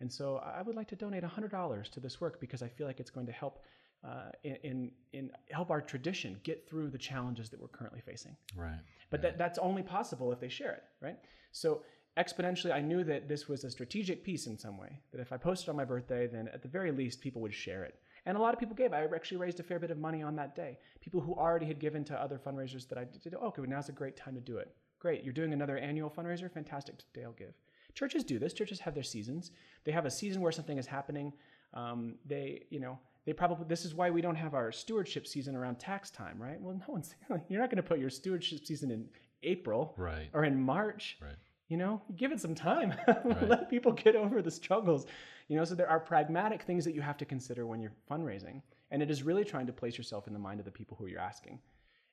And 0.00 0.10
so 0.10 0.36
I 0.36 0.62
would 0.62 0.76
like 0.76 0.88
to 0.88 0.96
donate 0.96 1.24
$100 1.24 1.90
to 1.90 2.00
this 2.00 2.20
work 2.20 2.40
because 2.40 2.62
I 2.62 2.68
feel 2.68 2.86
like 2.86 3.00
it's 3.00 3.10
going 3.10 3.26
to 3.26 3.32
help 3.32 3.64
uh, 4.04 4.30
in, 4.44 4.90
in, 5.12 5.30
help 5.50 5.70
our 5.70 5.80
tradition 5.80 6.38
get 6.44 6.68
through 6.68 6.88
the 6.88 6.98
challenges 6.98 7.48
that 7.50 7.60
we're 7.60 7.68
currently 7.68 8.00
facing. 8.00 8.36
Right. 8.56 8.78
But 9.10 9.22
that, 9.22 9.38
that's 9.38 9.58
only 9.58 9.82
possible 9.82 10.32
if 10.32 10.40
they 10.40 10.48
share 10.48 10.72
it, 10.72 10.84
right? 11.00 11.18
So 11.52 11.82
exponentially, 12.16 12.72
I 12.72 12.80
knew 12.80 13.02
that 13.04 13.28
this 13.28 13.48
was 13.48 13.64
a 13.64 13.70
strategic 13.70 14.22
piece 14.22 14.46
in 14.46 14.58
some 14.58 14.78
way. 14.78 15.00
That 15.12 15.20
if 15.20 15.32
I 15.32 15.36
posted 15.36 15.68
on 15.68 15.76
my 15.76 15.84
birthday, 15.84 16.26
then 16.26 16.48
at 16.48 16.62
the 16.62 16.68
very 16.68 16.92
least, 16.92 17.20
people 17.20 17.42
would 17.42 17.54
share 17.54 17.84
it. 17.84 17.96
And 18.26 18.36
a 18.36 18.40
lot 18.40 18.52
of 18.52 18.60
people 18.60 18.76
gave. 18.76 18.92
I 18.92 19.04
actually 19.14 19.38
raised 19.38 19.60
a 19.60 19.62
fair 19.62 19.78
bit 19.78 19.90
of 19.90 19.98
money 19.98 20.22
on 20.22 20.36
that 20.36 20.54
day. 20.54 20.78
People 21.00 21.20
who 21.20 21.34
already 21.34 21.66
had 21.66 21.78
given 21.78 22.04
to 22.04 22.20
other 22.20 22.38
fundraisers 22.38 22.88
that 22.88 22.98
I 22.98 23.04
did. 23.04 23.34
Oh, 23.34 23.46
okay, 23.48 23.62
now's 23.66 23.88
a 23.88 23.92
great 23.92 24.16
time 24.16 24.34
to 24.34 24.40
do 24.40 24.58
it. 24.58 24.74
Great, 24.98 25.24
you're 25.24 25.32
doing 25.32 25.52
another 25.52 25.78
annual 25.78 26.10
fundraiser. 26.10 26.50
Fantastic, 26.52 26.98
today 26.98 27.24
I'll 27.24 27.32
give. 27.32 27.54
Churches 27.94 28.24
do 28.24 28.38
this. 28.38 28.52
Churches 28.52 28.80
have 28.80 28.94
their 28.94 29.02
seasons. 29.02 29.50
They 29.84 29.92
have 29.92 30.06
a 30.06 30.10
season 30.10 30.42
where 30.42 30.52
something 30.52 30.78
is 30.78 30.86
happening. 30.86 31.32
Um, 31.74 32.16
they, 32.26 32.64
you 32.70 32.80
know, 32.80 32.98
they 33.24 33.32
probably. 33.32 33.66
This 33.68 33.84
is 33.84 33.94
why 33.94 34.10
we 34.10 34.20
don't 34.20 34.36
have 34.36 34.54
our 34.54 34.72
stewardship 34.72 35.26
season 35.26 35.54
around 35.56 35.78
tax 35.78 36.10
time, 36.10 36.40
right? 36.40 36.60
Well, 36.60 36.74
no 36.88 36.92
one's. 36.92 37.14
You're 37.48 37.60
not 37.60 37.70
going 37.70 37.76
to 37.76 37.82
put 37.82 37.98
your 37.98 38.10
stewardship 38.10 38.64
season 38.66 38.90
in 38.90 39.06
April 39.42 39.94
Right. 39.96 40.28
or 40.32 40.44
in 40.44 40.60
March. 40.60 41.18
Right. 41.20 41.34
You 41.68 41.76
know, 41.76 42.00
give 42.16 42.32
it 42.32 42.40
some 42.40 42.54
time. 42.54 42.94
Right. 43.24 43.48
Let 43.48 43.68
people 43.70 43.92
get 43.92 44.16
over 44.16 44.40
the 44.40 44.50
struggles. 44.50 45.06
You 45.48 45.56
know, 45.56 45.64
so 45.64 45.74
there 45.74 45.88
are 45.88 46.00
pragmatic 46.00 46.62
things 46.62 46.84
that 46.84 46.94
you 46.94 47.00
have 47.02 47.16
to 47.18 47.24
consider 47.24 47.66
when 47.66 47.80
you're 47.80 47.92
fundraising. 48.10 48.62
And 48.90 49.02
it 49.02 49.10
is 49.10 49.22
really 49.22 49.44
trying 49.44 49.66
to 49.66 49.72
place 49.72 49.98
yourself 49.98 50.26
in 50.26 50.32
the 50.32 50.38
mind 50.38 50.60
of 50.60 50.64
the 50.66 50.72
people 50.72 50.96
who 50.98 51.06
you're 51.06 51.20
asking. 51.20 51.58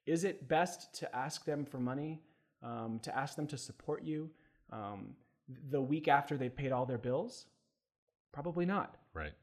Is 0.05 0.23
it 0.25 0.47
best 0.47 0.93
to 0.95 1.15
ask 1.15 1.45
them 1.45 1.65
for 1.65 1.79
money, 1.79 2.21
um, 2.63 2.99
to 3.03 3.17
ask 3.17 3.35
them 3.35 3.47
to 3.47 3.57
support 3.57 4.03
you 4.03 4.29
um, 4.71 5.15
the 5.69 5.81
week 5.81 6.07
after 6.09 6.37
they've 6.37 6.55
paid 6.55 6.71
all 6.73 6.85
their 6.85 6.97
bills? 6.97 7.45
Probably 8.33 8.65
not. 8.65 8.97
Right. 9.13 9.33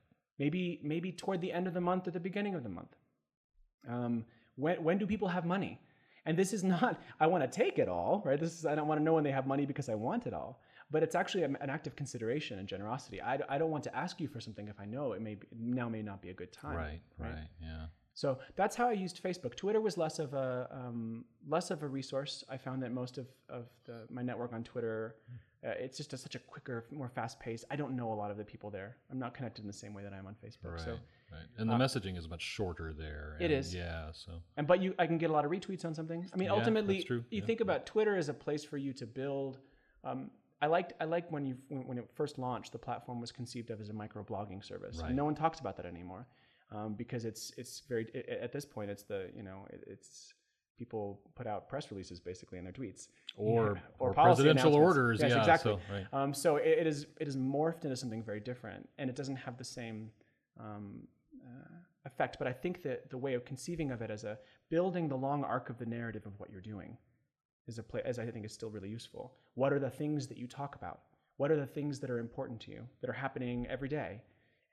Maybe 0.43 0.65
maybe 0.93 1.11
toward 1.23 1.41
the 1.47 1.53
end 1.59 1.67
of 1.71 1.75
the 1.79 1.85
month 1.91 2.03
or 2.09 2.13
the 2.19 2.25
beginning 2.29 2.55
of 2.59 2.63
the 2.67 2.73
month. 2.79 2.95
Um, 3.95 4.15
when 4.63 4.77
when 4.87 4.97
do 5.01 5.07
people 5.15 5.29
have 5.37 5.45
money? 5.57 5.75
And 6.27 6.33
this 6.41 6.51
is 6.57 6.63
not 6.75 6.93
I 7.25 7.27
want 7.33 7.43
to 7.47 7.51
take 7.63 7.77
it 7.85 7.89
all, 7.97 8.15
right? 8.27 8.41
This 8.45 8.53
is 8.59 8.63
I 8.73 8.75
don't 8.77 8.89
want 8.91 8.99
to 9.01 9.05
know 9.07 9.15
when 9.19 9.27
they 9.29 9.37
have 9.39 9.47
money 9.55 9.67
because 9.73 9.89
I 9.95 9.97
want 10.09 10.27
it 10.27 10.35
all. 10.41 10.53
But 10.93 11.01
it's 11.05 11.17
actually 11.23 11.45
an 11.45 11.71
act 11.77 11.87
of 11.87 11.95
consideration 12.03 12.59
and 12.61 12.67
generosity. 12.75 13.19
I, 13.23 13.35
I 13.55 13.57
don't 13.61 13.71
want 13.71 13.85
to 13.85 13.97
ask 14.05 14.21
you 14.23 14.29
for 14.35 14.41
something 14.47 14.67
if 14.69 14.79
I 14.85 14.87
know 14.95 15.05
it 15.13 15.23
may 15.23 15.37
be, 15.37 15.47
now 15.57 15.89
may 15.89 16.03
not 16.03 16.21
be 16.21 16.31
a 16.35 16.35
good 16.43 16.53
time. 16.53 16.77
Right. 16.77 17.01
Right. 17.19 17.49
Yeah. 17.63 17.87
So 18.15 18.39
that's 18.57 18.77
how 18.77 18.89
I 18.89 18.93
used 18.93 19.23
Facebook. 19.23 19.55
Twitter 19.63 19.81
was 19.81 19.97
less 19.97 20.19
of 20.19 20.35
a 20.35 20.69
um, 20.81 21.25
less 21.55 21.71
of 21.71 21.79
a 21.83 21.89
resource. 21.99 22.35
I 22.55 22.57
found 22.67 22.83
that 22.83 22.93
most 22.93 23.17
of, 23.17 23.27
of 23.49 23.65
the, 23.87 23.97
my 24.11 24.23
network 24.23 24.53
on 24.53 24.63
Twitter, 24.65 25.17
uh, 25.65 25.71
it's 25.79 25.97
just 25.97 26.13
a, 26.13 26.19
such 26.19 26.35
a 26.35 26.39
quicker, 26.41 26.85
more 26.91 27.09
fast 27.09 27.39
paced. 27.39 27.65
I 27.71 27.77
don't 27.77 27.95
know 27.95 28.13
a 28.13 28.15
lot 28.15 28.31
of 28.31 28.37
the 28.37 28.45
people 28.45 28.69
there. 28.71 28.97
I'm 29.11 29.19
not 29.19 29.33
connected 29.35 29.63
in 29.63 29.69
the 29.69 29.73
same 29.73 29.95
way 29.95 30.03
that 30.03 30.13
I 30.13 30.19
am 30.19 30.27
on 30.27 30.35
Facebook. 30.45 30.73
Right. 30.73 30.81
So 30.81 30.91
right. 31.31 31.47
And 31.59 31.71
the 31.71 31.75
messaging 31.75 32.19
is 32.19 32.29
much 32.29 32.43
shorter 32.43 32.93
there. 32.93 33.37
It 33.41 33.45
and 33.45 33.55
is. 33.55 33.75
Yeah. 33.75 34.07
So. 34.13 34.33
and 34.57 34.67
but 34.67 34.83
you, 34.83 34.95
I 34.99 35.07
can 35.07 35.19
get 35.19 35.31
a 35.31 35.33
lot 35.33 35.45
of 35.45 35.51
retweets 35.51 35.85
on 35.85 35.95
something. 35.95 36.29
I 36.33 36.37
mean, 36.37 36.47
Yeah, 36.47 36.55
ultimately, 36.55 37.07
you 37.09 37.25
Yeah. 37.31 37.45
think 37.45 37.61
about 37.61 37.87
Twitter 37.87 38.17
as 38.17 38.29
a 38.29 38.35
place 38.35 38.65
for 38.65 38.77
you 38.77 38.93
to 38.95 39.07
build. 39.07 39.59
Um, 40.05 40.31
I 40.61 40.67
liked 40.67 40.93
I 41.01 41.05
liked 41.05 41.31
when 41.33 41.47
you 41.47 41.57
when, 41.69 41.87
when 41.87 41.99
it 41.99 42.09
first 42.15 42.39
launched, 42.39 42.73
the 42.73 42.79
platform 42.79 43.21
was 43.21 43.31
conceived 43.33 43.71
of 43.71 43.81
as 43.81 43.89
a 43.89 43.93
micro 43.93 44.23
blogging 44.25 44.65
service. 44.65 44.99
Right. 44.99 45.09
And 45.09 45.17
no 45.17 45.25
one 45.25 45.35
talks 45.35 45.61
about 45.61 45.77
that 45.77 45.87
anymore 45.87 46.27
um, 46.73 46.95
because 46.95 47.25
it's 47.25 47.53
it's 47.57 47.83
very 47.89 48.07
i- 48.15 48.19
i- 48.33 48.39
at 48.45 48.53
this 48.53 48.65
point 48.65 48.91
it's 48.91 49.03
the 49.05 49.31
you 49.37 49.43
know 49.43 49.67
it, 49.71 49.83
it's 49.87 50.35
people 50.83 51.21
put 51.37 51.47
out 51.47 51.69
press 51.69 51.93
releases 51.93 52.19
basically 52.19 52.59
in 52.59 52.65
their 52.65 52.73
tweets 52.73 53.03
Or, 53.37 53.75
Yeah, 53.77 53.81
or, 54.01 54.13
policy 54.13 54.43
presidential 54.43 54.75
orders. 54.75 55.21
Yes, 55.21 55.31
yeah. 55.31 55.39
exactly. 55.39 55.75
So, 55.75 55.95
right. 55.95 56.07
Um, 56.13 56.35
so 56.35 56.57
it, 56.57 56.75
it 56.83 56.87
is 56.93 56.99
it 57.21 57.29
is 57.33 57.37
morphed 57.37 57.85
into 57.85 57.97
something 58.03 58.23
very 58.31 58.43
different, 58.51 58.83
and 58.99 59.09
it 59.13 59.17
doesn't 59.21 59.41
have 59.47 59.57
the 59.63 59.69
same 59.81 60.11
um, 60.59 60.85
uh, 61.49 61.77
effect. 62.05 62.33
But 62.41 62.49
I 62.53 62.55
think 62.63 62.83
that 62.83 62.99
the 63.15 63.21
way 63.27 63.35
of 63.35 63.45
conceiving 63.45 63.89
of 63.93 64.03
it 64.03 64.11
as 64.11 64.25
a 64.25 64.35
building 64.75 65.05
the 65.09 65.21
long 65.27 65.41
arc 65.55 65.67
of 65.71 65.79
the 65.79 65.87
narrative 65.87 66.25
of 66.27 66.33
what 66.41 66.51
you're 66.51 66.69
doing 66.75 66.91
is 67.69 67.79
a 67.79 67.85
play, 67.91 68.03
as 68.05 68.19
I 68.19 68.27
think 68.33 68.45
is 68.45 68.53
still 68.53 68.71
really 68.77 68.93
useful. 68.99 69.25
What 69.55 69.73
are 69.73 69.79
the 69.79 69.95
things 70.01 70.27
that 70.31 70.39
you 70.43 70.49
talk 70.49 70.75
about? 70.75 70.99
What 71.37 71.51
are 71.53 71.61
the 71.65 71.73
things 71.79 72.01
that 72.01 72.11
are 72.11 72.19
important 72.19 72.59
to 72.65 72.73
you 72.75 72.83
that 73.01 73.09
are 73.09 73.19
happening 73.25 73.67
every 73.69 73.91
day? 74.03 74.21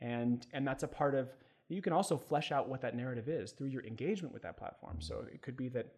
And 0.02 0.48
and 0.56 0.66
that's 0.68 0.84
a 0.90 0.92
part 1.02 1.14
of 1.22 1.26
you 1.70 1.82
can 1.82 1.94
also 1.94 2.18
flesh 2.18 2.52
out 2.52 2.68
what 2.68 2.82
that 2.82 2.96
narrative 2.96 3.30
is 3.30 3.52
through 3.52 3.68
your 3.68 3.86
engagement 3.86 4.34
with 4.34 4.44
that 4.44 4.58
platform. 4.58 4.98
So 5.00 5.24
it 5.32 5.42
could 5.42 5.56
be 5.56 5.70
that 5.70 5.94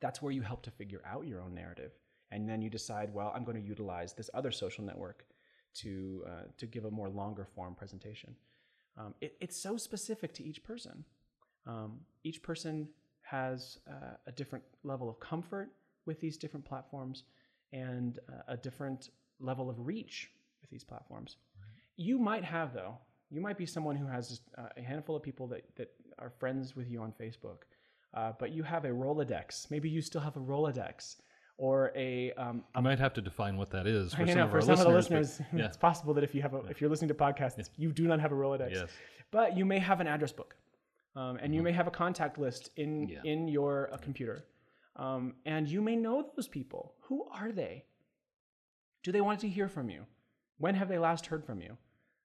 that's 0.00 0.22
where 0.22 0.32
you 0.32 0.42
help 0.42 0.62
to 0.62 0.70
figure 0.70 1.02
out 1.04 1.26
your 1.26 1.40
own 1.40 1.54
narrative. 1.54 1.92
And 2.30 2.48
then 2.48 2.62
you 2.62 2.70
decide 2.70 3.12
well 3.12 3.30
i'm 3.34 3.44
going 3.44 3.60
to 3.60 3.68
utilize 3.68 4.14
this 4.14 4.30
other 4.32 4.50
social 4.50 4.84
network 4.84 5.26
to 5.74 6.24
uh, 6.26 6.44
to 6.56 6.66
give 6.66 6.84
a 6.84 6.90
more 6.90 7.08
longer 7.08 7.44
form 7.44 7.74
presentation. 7.74 8.34
Um, 8.96 9.14
it, 9.20 9.36
it's 9.40 9.56
so 9.56 9.76
specific 9.76 10.34
to 10.34 10.44
each 10.44 10.62
person. 10.62 11.04
Um, 11.66 12.00
each 12.24 12.42
person 12.42 12.88
has 13.22 13.78
uh, 13.88 14.16
a 14.26 14.32
different 14.32 14.64
level 14.82 15.08
of 15.08 15.18
comfort 15.20 15.70
with 16.04 16.20
these 16.20 16.36
different 16.36 16.66
platforms 16.66 17.24
and 17.72 18.18
uh, 18.28 18.42
a 18.48 18.56
different 18.56 19.10
level 19.40 19.70
of 19.70 19.86
reach 19.86 20.30
with 20.60 20.70
these 20.70 20.84
platforms. 20.84 21.36
You 21.96 22.18
might 22.18 22.44
have 22.44 22.74
though 22.74 22.98
you 23.32 23.40
might 23.40 23.56
be 23.56 23.66
someone 23.66 23.96
who 23.96 24.06
has 24.06 24.28
just, 24.28 24.42
uh, 24.58 24.68
a 24.76 24.82
handful 24.82 25.16
of 25.16 25.22
people 25.22 25.46
that, 25.48 25.64
that 25.76 25.88
are 26.18 26.30
friends 26.30 26.76
with 26.76 26.88
you 26.90 27.00
on 27.00 27.12
facebook 27.20 27.60
uh, 28.14 28.32
but 28.38 28.52
you 28.52 28.62
have 28.62 28.84
a 28.84 28.88
rolodex 28.90 29.70
maybe 29.70 29.88
you 29.88 30.00
still 30.02 30.20
have 30.20 30.36
a 30.36 30.40
rolodex 30.40 31.16
or 31.58 31.92
a, 31.94 32.32
um, 32.32 32.64
I 32.74 32.80
might 32.80 32.98
have 32.98 33.12
to 33.14 33.20
define 33.20 33.56
what 33.56 33.70
that 33.70 33.86
is 33.86 34.14
for 34.14 34.26
some 34.26 34.36
know 34.36 34.44
of 34.44 34.50
for 34.50 34.56
our 34.56 34.62
some 34.62 34.72
of 34.72 34.78
the 34.80 34.88
listeners. 34.88 35.38
but- 35.38 35.46
yeah. 35.58 35.66
it's 35.66 35.76
possible 35.76 36.12
that 36.14 36.24
if 36.24 36.34
you 36.34 36.42
have 36.42 36.54
a, 36.54 36.60
if 36.70 36.80
you're 36.80 36.90
listening 36.90 37.08
to 37.08 37.14
podcasts, 37.14 37.68
you 37.76 37.92
do 37.92 38.04
not 38.08 38.18
have 38.20 38.32
a 38.32 38.34
Rolodex. 38.34 38.72
Yes. 38.72 38.88
But 39.30 39.56
you 39.56 39.64
may 39.64 39.78
have 39.78 40.00
an 40.00 40.06
address 40.08 40.32
book, 40.32 40.56
um, 41.14 41.36
and 41.40 41.54
you 41.54 41.62
may 41.62 41.70
have 41.72 41.86
a 41.86 41.90
contact 41.90 42.38
list 42.38 42.70
in 42.76 43.06
Mm-hmm. 43.06 43.10
Yeah. 43.26 43.32
in 43.32 43.48
your 43.48 43.90
uh, 43.92 43.98
computer, 43.98 44.44
um, 44.96 45.34
and 45.44 45.68
you 45.68 45.80
may 45.82 45.94
know 45.94 46.30
those 46.34 46.48
people. 46.48 46.94
Who 47.02 47.26
are 47.32 47.52
they? 47.52 47.84
Do 49.04 49.12
they 49.12 49.20
want 49.20 49.38
to 49.40 49.48
hear 49.48 49.68
from 49.68 49.88
you? 49.90 50.04
When 50.58 50.74
have 50.74 50.88
they 50.88 50.98
last 50.98 51.26
heard 51.26 51.44
from 51.44 51.60
you? 51.60 51.76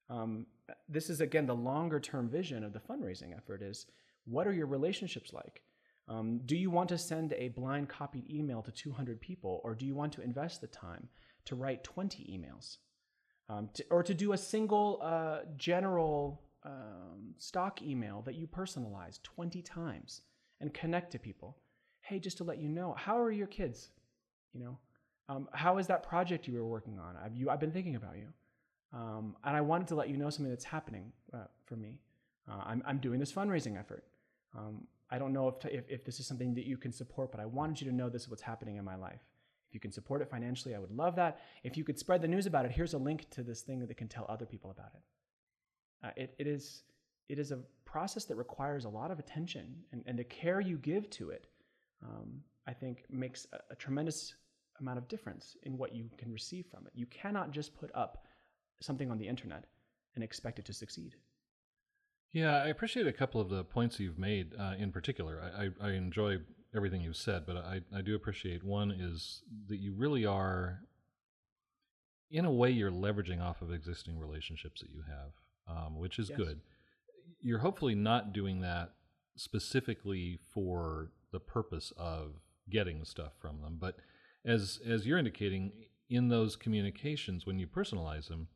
Um, 0.09 0.47
this 0.87 1.09
is 1.09 1.21
again 1.21 1.45
the 1.45 1.55
longer 1.55 1.99
term 1.99 2.29
vision 2.29 2.63
of 2.63 2.73
the 2.73 2.79
fundraising 2.79 3.35
effort. 3.35 3.61
Is 3.61 3.85
what 4.25 4.47
are 4.47 4.53
your 4.53 4.67
relationships 4.67 5.33
like? 5.33 5.61
Um, 6.09 6.39
do 6.45 6.55
you 6.55 6.69
want 6.69 6.89
to 6.89 6.97
send 6.97 7.33
a 7.33 7.49
blind 7.49 7.89
copied 7.89 8.29
email 8.29 8.61
to 8.61 8.71
200 8.71 9.19
people, 9.19 9.59
or 9.63 9.75
do 9.75 9.85
you 9.85 9.93
want 9.93 10.13
to 10.13 10.21
invest 10.21 10.61
the 10.61 10.67
time 10.67 11.09
to 11.45 11.55
write 11.55 11.83
20 11.83 12.23
emails? 12.23 12.77
Um, 13.49 13.69
to, 13.73 13.85
or 13.89 14.03
to 14.03 14.13
do 14.13 14.33
a 14.33 14.37
single 14.37 14.99
uh, 15.01 15.39
general 15.55 16.41
um, 16.63 17.33
stock 17.37 17.81
email 17.81 18.21
that 18.23 18.35
you 18.35 18.47
personalize 18.47 19.21
20 19.23 19.61
times 19.61 20.21
and 20.59 20.73
connect 20.73 21.11
to 21.11 21.19
people. 21.19 21.57
Hey, 22.01 22.19
just 22.19 22.37
to 22.37 22.43
let 22.43 22.59
you 22.59 22.69
know, 22.69 22.93
how 22.97 23.19
are 23.19 23.31
your 23.31 23.47
kids? 23.47 23.89
You 24.53 24.61
know, 24.61 24.77
um, 25.29 25.47
how 25.53 25.77
is 25.77 25.87
that 25.87 26.03
project 26.03 26.47
you 26.47 26.53
were 26.53 26.65
working 26.65 26.99
on? 26.99 27.15
I've, 27.17 27.35
you, 27.35 27.49
I've 27.49 27.59
been 27.59 27.71
thinking 27.71 27.95
about 27.95 28.17
you. 28.17 28.27
Um, 28.93 29.35
and 29.43 29.55
I 29.55 29.61
wanted 29.61 29.87
to 29.89 29.95
let 29.95 30.09
you 30.09 30.17
know 30.17 30.29
something 30.29 30.49
that's 30.49 30.65
happening 30.65 31.11
uh, 31.33 31.45
for 31.65 31.75
me. 31.75 31.99
Uh, 32.49 32.61
I'm, 32.65 32.83
I'm 32.85 32.97
doing 32.99 33.19
this 33.19 33.31
fundraising 33.31 33.77
effort. 33.77 34.05
Um, 34.57 34.87
I 35.09 35.17
don't 35.17 35.33
know 35.33 35.47
if, 35.47 35.65
if, 35.65 35.89
if 35.89 36.05
this 36.05 36.19
is 36.19 36.27
something 36.27 36.53
that 36.55 36.65
you 36.65 36.77
can 36.77 36.91
support, 36.91 37.31
but 37.31 37.39
I 37.39 37.45
wanted 37.45 37.81
you 37.81 37.89
to 37.89 37.95
know 37.95 38.09
this 38.09 38.23
is 38.23 38.29
what's 38.29 38.41
happening 38.41 38.77
in 38.77 38.85
my 38.85 38.95
life. 38.95 39.21
If 39.69 39.73
you 39.73 39.79
can 39.79 39.91
support 39.91 40.21
it 40.21 40.29
financially, 40.29 40.75
I 40.75 40.79
would 40.79 40.91
love 40.91 41.15
that. 41.17 41.41
If 41.63 41.75
you 41.75 41.83
could 41.83 41.99
spread 41.99 42.21
the 42.21 42.27
news 42.27 42.45
about 42.45 42.65
it, 42.65 42.71
here's 42.71 42.93
a 42.93 42.97
link 42.97 43.29
to 43.31 43.43
this 43.43 43.61
thing 43.61 43.85
that 43.85 43.97
can 43.97 44.07
tell 44.07 44.25
other 44.29 44.45
people 44.45 44.71
about 44.71 44.91
it. 44.95 45.01
Uh, 46.07 46.11
it, 46.15 46.35
it, 46.39 46.47
is, 46.47 46.83
it 47.27 47.39
is 47.39 47.51
a 47.51 47.59
process 47.85 48.23
that 48.25 48.35
requires 48.35 48.85
a 48.85 48.89
lot 48.89 49.11
of 49.11 49.19
attention, 49.19 49.75
and, 49.91 50.03
and 50.05 50.17
the 50.17 50.23
care 50.23 50.61
you 50.61 50.77
give 50.77 51.09
to 51.09 51.31
it, 51.31 51.47
um, 52.03 52.41
I 52.65 52.73
think, 52.73 53.03
makes 53.09 53.47
a, 53.51 53.73
a 53.73 53.75
tremendous 53.75 54.35
amount 54.79 54.97
of 54.97 55.07
difference 55.07 55.57
in 55.63 55.77
what 55.77 55.93
you 55.93 56.09
can 56.17 56.31
receive 56.31 56.65
from 56.67 56.85
it. 56.85 56.93
You 56.95 57.07
cannot 57.07 57.51
just 57.51 57.75
put 57.75 57.91
up 57.93 58.25
something 58.79 59.11
on 59.11 59.17
the 59.17 59.27
internet 59.27 59.65
and 60.15 60.23
expect 60.23 60.59
it 60.59 60.65
to 60.65 60.73
succeed. 60.73 61.15
Yeah, 62.33 62.57
I 62.57 62.67
appreciate 62.67 63.07
a 63.07 63.13
couple 63.13 63.39
of 63.39 63.49
the 63.49 63.63
points 63.63 63.99
you've 63.99 64.19
made 64.19 64.53
uh, 64.59 64.73
in 64.77 64.91
particular. 64.91 65.41
I, 65.41 65.65
I, 65.65 65.89
I, 65.89 65.91
enjoy 65.93 66.37
everything 66.75 67.01
you've 67.01 67.15
said, 67.15 67.45
but 67.45 67.55
I, 67.57 67.81
I 67.95 68.01
do 68.01 68.15
appreciate 68.15 68.63
one 68.63 68.91
is 68.91 69.41
that 69.69 69.77
you 69.77 69.93
really 69.93 70.25
are, 70.25 70.81
in 72.29 72.45
a 72.45 72.51
way, 72.51 72.69
you're 72.69 72.91
leveraging 72.91 73.41
off 73.41 73.61
of 73.61 73.71
existing 73.71 74.19
relationships 74.19 74.81
that 74.81 74.89
you 74.89 75.03
have, 75.07 75.77
um, 75.77 75.97
which 75.97 76.19
is 76.19 76.29
yes. 76.29 76.37
good. 76.37 76.59
You're 77.41 77.59
hopefully 77.59 77.95
not 77.95 78.33
doing 78.33 78.61
that 78.61 78.91
specifically 79.35 80.39
for 80.53 81.11
the 81.31 81.39
purpose 81.39 81.93
of 81.97 82.33
getting 82.69 83.05
stuff 83.05 83.31
from 83.39 83.61
them, 83.61 83.77
but 83.79 83.95
as 84.45 84.79
as 84.85 85.05
you're 85.05 85.17
indicating 85.17 85.71
in 86.09 86.29
those 86.29 86.55
communications 86.55 87.45
when 87.45 87.59
you 87.59 87.67
personalize 87.67 88.27
them, 88.27 88.47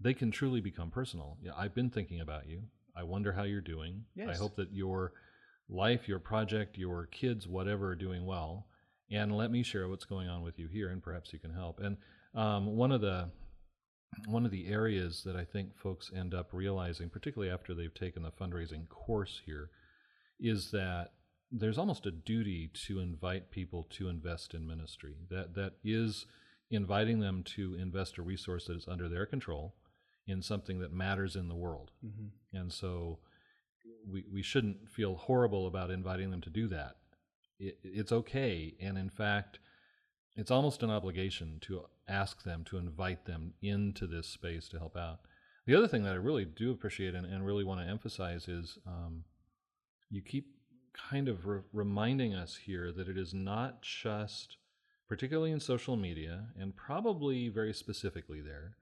they 0.00 0.14
can 0.14 0.30
truly 0.30 0.60
become 0.60 0.90
personal. 0.90 1.38
Yeah, 1.42 1.52
I've 1.56 1.74
been 1.74 1.90
thinking 1.90 2.20
about 2.20 2.48
you. 2.48 2.62
I 2.96 3.02
wonder 3.02 3.32
how 3.32 3.42
you're 3.42 3.60
doing. 3.60 4.04
Yes. 4.14 4.28
I 4.30 4.38
hope 4.38 4.56
that 4.56 4.72
your 4.72 5.12
life, 5.68 6.08
your 6.08 6.18
project, 6.18 6.78
your 6.78 7.06
kids, 7.06 7.46
whatever, 7.46 7.88
are 7.88 7.96
doing 7.96 8.24
well. 8.24 8.66
And 9.10 9.36
let 9.36 9.50
me 9.50 9.62
share 9.62 9.88
what's 9.88 10.04
going 10.04 10.28
on 10.28 10.42
with 10.42 10.58
you 10.58 10.68
here, 10.68 10.88
and 10.90 11.02
perhaps 11.02 11.32
you 11.32 11.38
can 11.38 11.52
help. 11.52 11.80
And 11.80 11.96
um, 12.34 12.76
one 12.76 12.92
of 12.92 13.00
the 13.00 13.30
one 14.26 14.44
of 14.44 14.50
the 14.50 14.68
areas 14.68 15.22
that 15.24 15.36
I 15.36 15.44
think 15.44 15.76
folks 15.76 16.10
end 16.14 16.32
up 16.32 16.48
realizing, 16.52 17.10
particularly 17.10 17.52
after 17.52 17.74
they've 17.74 17.92
taken 17.92 18.22
the 18.22 18.30
fundraising 18.30 18.88
course 18.88 19.42
here, 19.44 19.70
is 20.40 20.70
that 20.70 21.10
there's 21.52 21.78
almost 21.78 22.06
a 22.06 22.10
duty 22.10 22.70
to 22.86 22.98
invite 22.98 23.50
people 23.50 23.86
to 23.90 24.08
invest 24.08 24.54
in 24.54 24.66
ministry. 24.66 25.14
That 25.30 25.54
that 25.54 25.74
is 25.84 26.26
inviting 26.70 27.20
them 27.20 27.44
to 27.44 27.76
invest 27.80 28.18
a 28.18 28.22
resource 28.22 28.66
that 28.66 28.76
is 28.76 28.88
under 28.88 29.08
their 29.08 29.26
control 29.26 29.74
in 30.26 30.42
something 30.42 30.80
that 30.80 30.92
matters 30.92 31.36
in 31.36 31.48
the 31.48 31.54
world. 31.54 31.90
Mm-hmm. 32.04 32.58
And 32.58 32.72
so 32.72 33.18
we, 34.10 34.24
we 34.32 34.42
shouldn't 34.42 34.88
feel 34.88 35.14
horrible 35.14 35.66
about 35.66 35.90
inviting 35.90 36.30
them 36.30 36.40
to 36.42 36.50
do 36.50 36.68
that. 36.68 36.96
It, 37.58 37.78
it's 37.82 38.12
okay. 38.12 38.74
And 38.80 38.98
in 38.98 39.10
fact, 39.10 39.58
it's 40.34 40.50
almost 40.50 40.82
an 40.82 40.90
obligation 40.90 41.58
to 41.62 41.82
ask 42.08 42.42
them, 42.42 42.64
to 42.64 42.76
invite 42.76 43.24
them 43.24 43.54
into 43.62 44.06
this 44.06 44.26
space 44.26 44.68
to 44.68 44.78
help 44.78 44.96
out. 44.96 45.20
The 45.66 45.74
other 45.74 45.88
thing 45.88 46.04
that 46.04 46.12
I 46.12 46.16
really 46.16 46.44
do 46.44 46.70
appreciate 46.70 47.14
and, 47.14 47.26
and 47.26 47.44
really 47.44 47.64
want 47.64 47.80
to 47.80 47.90
emphasize 47.90 48.46
is 48.46 48.78
um, 48.86 49.24
you 50.10 50.22
keep 50.22 50.46
kind 51.10 51.28
of 51.28 51.46
re- 51.46 51.60
reminding 51.72 52.34
us 52.34 52.56
here 52.66 52.92
that 52.92 53.08
it 53.08 53.18
is 53.18 53.34
not 53.34 53.82
just, 53.82 54.56
particularly 55.08 55.50
in 55.50 55.60
social 55.60 55.96
media, 55.96 56.46
and 56.58 56.76
probably 56.76 57.48
very 57.48 57.72
specifically 57.72 58.40
there, 58.40 58.76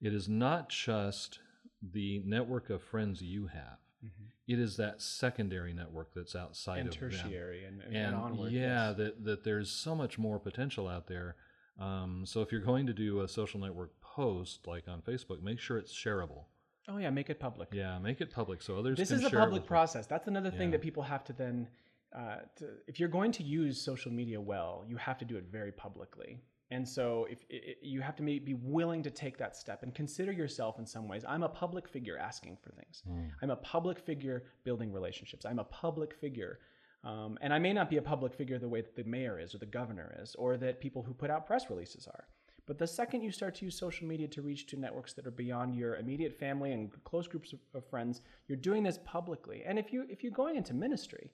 it 0.00 0.14
is 0.14 0.28
not 0.28 0.68
just 0.68 1.40
the 1.82 2.22
network 2.24 2.70
of 2.70 2.82
friends 2.82 3.22
you 3.22 3.46
have. 3.46 3.78
Mm-hmm. 4.04 4.24
It 4.48 4.58
is 4.58 4.76
that 4.78 5.00
secondary 5.00 5.72
network 5.72 6.14
that's 6.14 6.34
outside 6.34 6.80
and 6.80 6.88
of 6.88 6.96
tertiary 6.96 7.62
them. 7.62 7.80
and, 7.86 7.94
and, 7.94 8.06
and 8.06 8.14
onward. 8.14 8.52
Yeah, 8.52 8.88
yes. 8.88 8.96
that 8.96 9.24
that 9.24 9.44
there's 9.44 9.70
so 9.70 9.94
much 9.94 10.18
more 10.18 10.38
potential 10.38 10.88
out 10.88 11.06
there. 11.06 11.36
Um, 11.78 12.24
so 12.26 12.42
if 12.42 12.52
you're 12.52 12.60
going 12.60 12.86
to 12.86 12.92
do 12.92 13.20
a 13.20 13.28
social 13.28 13.60
network 13.60 13.92
post 14.00 14.66
like 14.66 14.88
on 14.88 15.02
Facebook, 15.02 15.42
make 15.42 15.60
sure 15.60 15.78
it's 15.78 15.94
shareable. 15.94 16.44
Oh 16.88 16.98
yeah, 16.98 17.10
make 17.10 17.30
it 17.30 17.38
public. 17.38 17.68
Yeah, 17.72 17.98
make 17.98 18.20
it 18.20 18.30
public 18.30 18.62
so 18.62 18.78
others. 18.78 18.98
This 18.98 19.10
is 19.10 19.24
a 19.24 19.30
public 19.30 19.66
process. 19.66 20.06
That's 20.06 20.28
another 20.28 20.50
thing 20.50 20.68
yeah. 20.68 20.72
that 20.72 20.82
people 20.82 21.02
have 21.02 21.24
to 21.24 21.32
then. 21.32 21.68
Uh, 22.16 22.38
to, 22.56 22.66
if 22.88 22.98
you're 22.98 23.08
going 23.08 23.30
to 23.30 23.44
use 23.44 23.80
social 23.80 24.10
media 24.10 24.40
well, 24.40 24.84
you 24.88 24.96
have 24.96 25.16
to 25.18 25.24
do 25.24 25.36
it 25.36 25.44
very 25.52 25.70
publicly. 25.70 26.40
And 26.70 26.88
so 26.88 27.26
if 27.28 27.38
it, 27.48 27.78
you 27.82 28.00
have 28.00 28.16
to 28.16 28.22
be 28.22 28.54
willing 28.62 29.02
to 29.02 29.10
take 29.10 29.36
that 29.38 29.56
step 29.56 29.82
and 29.82 29.94
consider 29.94 30.30
yourself 30.30 30.78
in 30.78 30.86
some 30.86 31.08
ways. 31.08 31.24
I'm 31.28 31.42
a 31.42 31.48
public 31.48 31.88
figure 31.88 32.16
asking 32.16 32.58
for 32.62 32.70
things. 32.70 33.02
Mm. 33.08 33.30
I'm 33.42 33.50
a 33.50 33.56
public 33.56 33.98
figure 33.98 34.44
building 34.64 34.92
relationships. 34.92 35.44
I'm 35.44 35.58
a 35.58 35.64
public 35.64 36.14
figure. 36.14 36.60
Um, 37.02 37.38
and 37.40 37.52
I 37.52 37.58
may 37.58 37.72
not 37.72 37.90
be 37.90 37.96
a 37.96 38.02
public 38.02 38.34
figure 38.34 38.58
the 38.58 38.68
way 38.68 38.82
that 38.82 38.94
the 38.94 39.04
mayor 39.04 39.40
is 39.40 39.54
or 39.54 39.58
the 39.58 39.66
governor 39.66 40.14
is 40.22 40.36
or 40.36 40.56
that 40.58 40.80
people 40.80 41.02
who 41.02 41.14
put 41.14 41.30
out 41.30 41.46
press 41.46 41.70
releases 41.70 42.06
are. 42.06 42.26
But 42.66 42.78
the 42.78 42.86
second 42.86 43.22
you 43.22 43.32
start 43.32 43.56
to 43.56 43.64
use 43.64 43.76
social 43.76 44.06
media 44.06 44.28
to 44.28 44.42
reach 44.42 44.66
to 44.68 44.78
networks 44.78 45.12
that 45.14 45.26
are 45.26 45.32
beyond 45.32 45.74
your 45.74 45.96
immediate 45.96 46.38
family 46.38 46.72
and 46.72 46.92
close 47.02 47.26
groups 47.26 47.52
of, 47.52 47.58
of 47.74 47.84
friends, 47.84 48.20
you're 48.46 48.56
doing 48.56 48.84
this 48.84 49.00
publicly. 49.04 49.64
And 49.66 49.76
if 49.76 49.92
you 49.92 50.06
if 50.08 50.22
you're 50.22 50.30
going 50.30 50.54
into 50.54 50.72
ministry, 50.72 51.32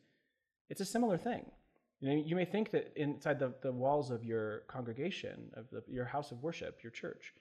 it's 0.71 0.81
a 0.81 0.85
similar 0.87 1.19
thing. 1.19 1.45
You 2.07 2.15
know, 2.15 2.23
you 2.25 2.37
may 2.37 2.45
think 2.45 2.71
that 2.71 2.93
inside 2.95 3.41
the, 3.41 3.53
the 3.63 3.73
walls 3.73 4.13
of 4.13 4.25
your 4.25 4.61
congregation, 4.69 5.51
of 5.55 5.69
the, 5.71 5.83
your 5.89 6.05
house 6.05 6.31
of 6.31 6.41
worship, 6.41 6.79
your 6.83 6.93
church, 6.93 7.35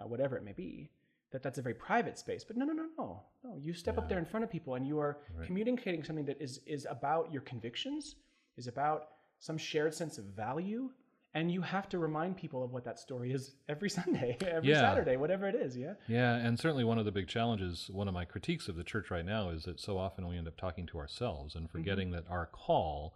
uh, 0.00 0.06
whatever 0.06 0.38
it 0.38 0.44
may 0.44 0.54
be, 0.54 0.90
that 1.32 1.42
that's 1.42 1.58
a 1.58 1.62
very 1.62 1.74
private 1.74 2.18
space. 2.18 2.42
But 2.42 2.56
no, 2.56 2.64
no, 2.64 2.72
no, 2.72 2.86
no, 2.96 3.22
no. 3.44 3.56
You 3.60 3.74
step 3.74 3.96
yeah. 3.96 4.02
up 4.02 4.08
there 4.08 4.18
in 4.18 4.24
front 4.24 4.44
of 4.44 4.50
people 4.50 4.74
and 4.74 4.86
you 4.86 4.98
are 4.98 5.18
right. 5.36 5.46
communicating 5.46 6.02
something 6.02 6.24
that 6.24 6.40
is 6.40 6.60
is 6.66 6.86
about 6.88 7.30
your 7.30 7.42
convictions, 7.42 8.16
is 8.56 8.68
about 8.68 9.08
some 9.38 9.58
shared 9.58 9.92
sense 9.92 10.16
of 10.16 10.24
value, 10.24 10.88
and 11.34 11.52
you 11.52 11.60
have 11.60 11.86
to 11.90 11.98
remind 11.98 12.38
people 12.38 12.64
of 12.64 12.72
what 12.72 12.84
that 12.84 12.98
story 12.98 13.32
is 13.32 13.56
every 13.68 13.90
Sunday, 13.98 14.38
every 14.40 14.70
yeah. 14.70 14.80
Saturday, 14.80 15.18
whatever 15.18 15.46
it 15.46 15.54
is. 15.54 15.76
Yeah. 15.76 15.92
Yeah, 16.08 16.36
and 16.36 16.58
certainly 16.58 16.84
one 16.84 16.98
of 16.98 17.04
the 17.04 17.12
big 17.12 17.28
challenges, 17.28 17.90
one 17.92 18.08
of 18.08 18.14
my 18.14 18.24
critiques 18.24 18.66
of 18.68 18.76
the 18.76 18.84
church 18.84 19.10
right 19.10 19.26
now, 19.26 19.50
is 19.50 19.64
that 19.64 19.78
so 19.78 19.98
often 19.98 20.26
we 20.26 20.38
end 20.38 20.48
up 20.48 20.56
talking 20.56 20.86
to 20.86 20.96
ourselves 20.96 21.54
and 21.54 21.70
forgetting 21.70 22.08
mm-hmm. 22.08 22.24
that 22.24 22.30
our 22.30 22.46
call 22.46 23.14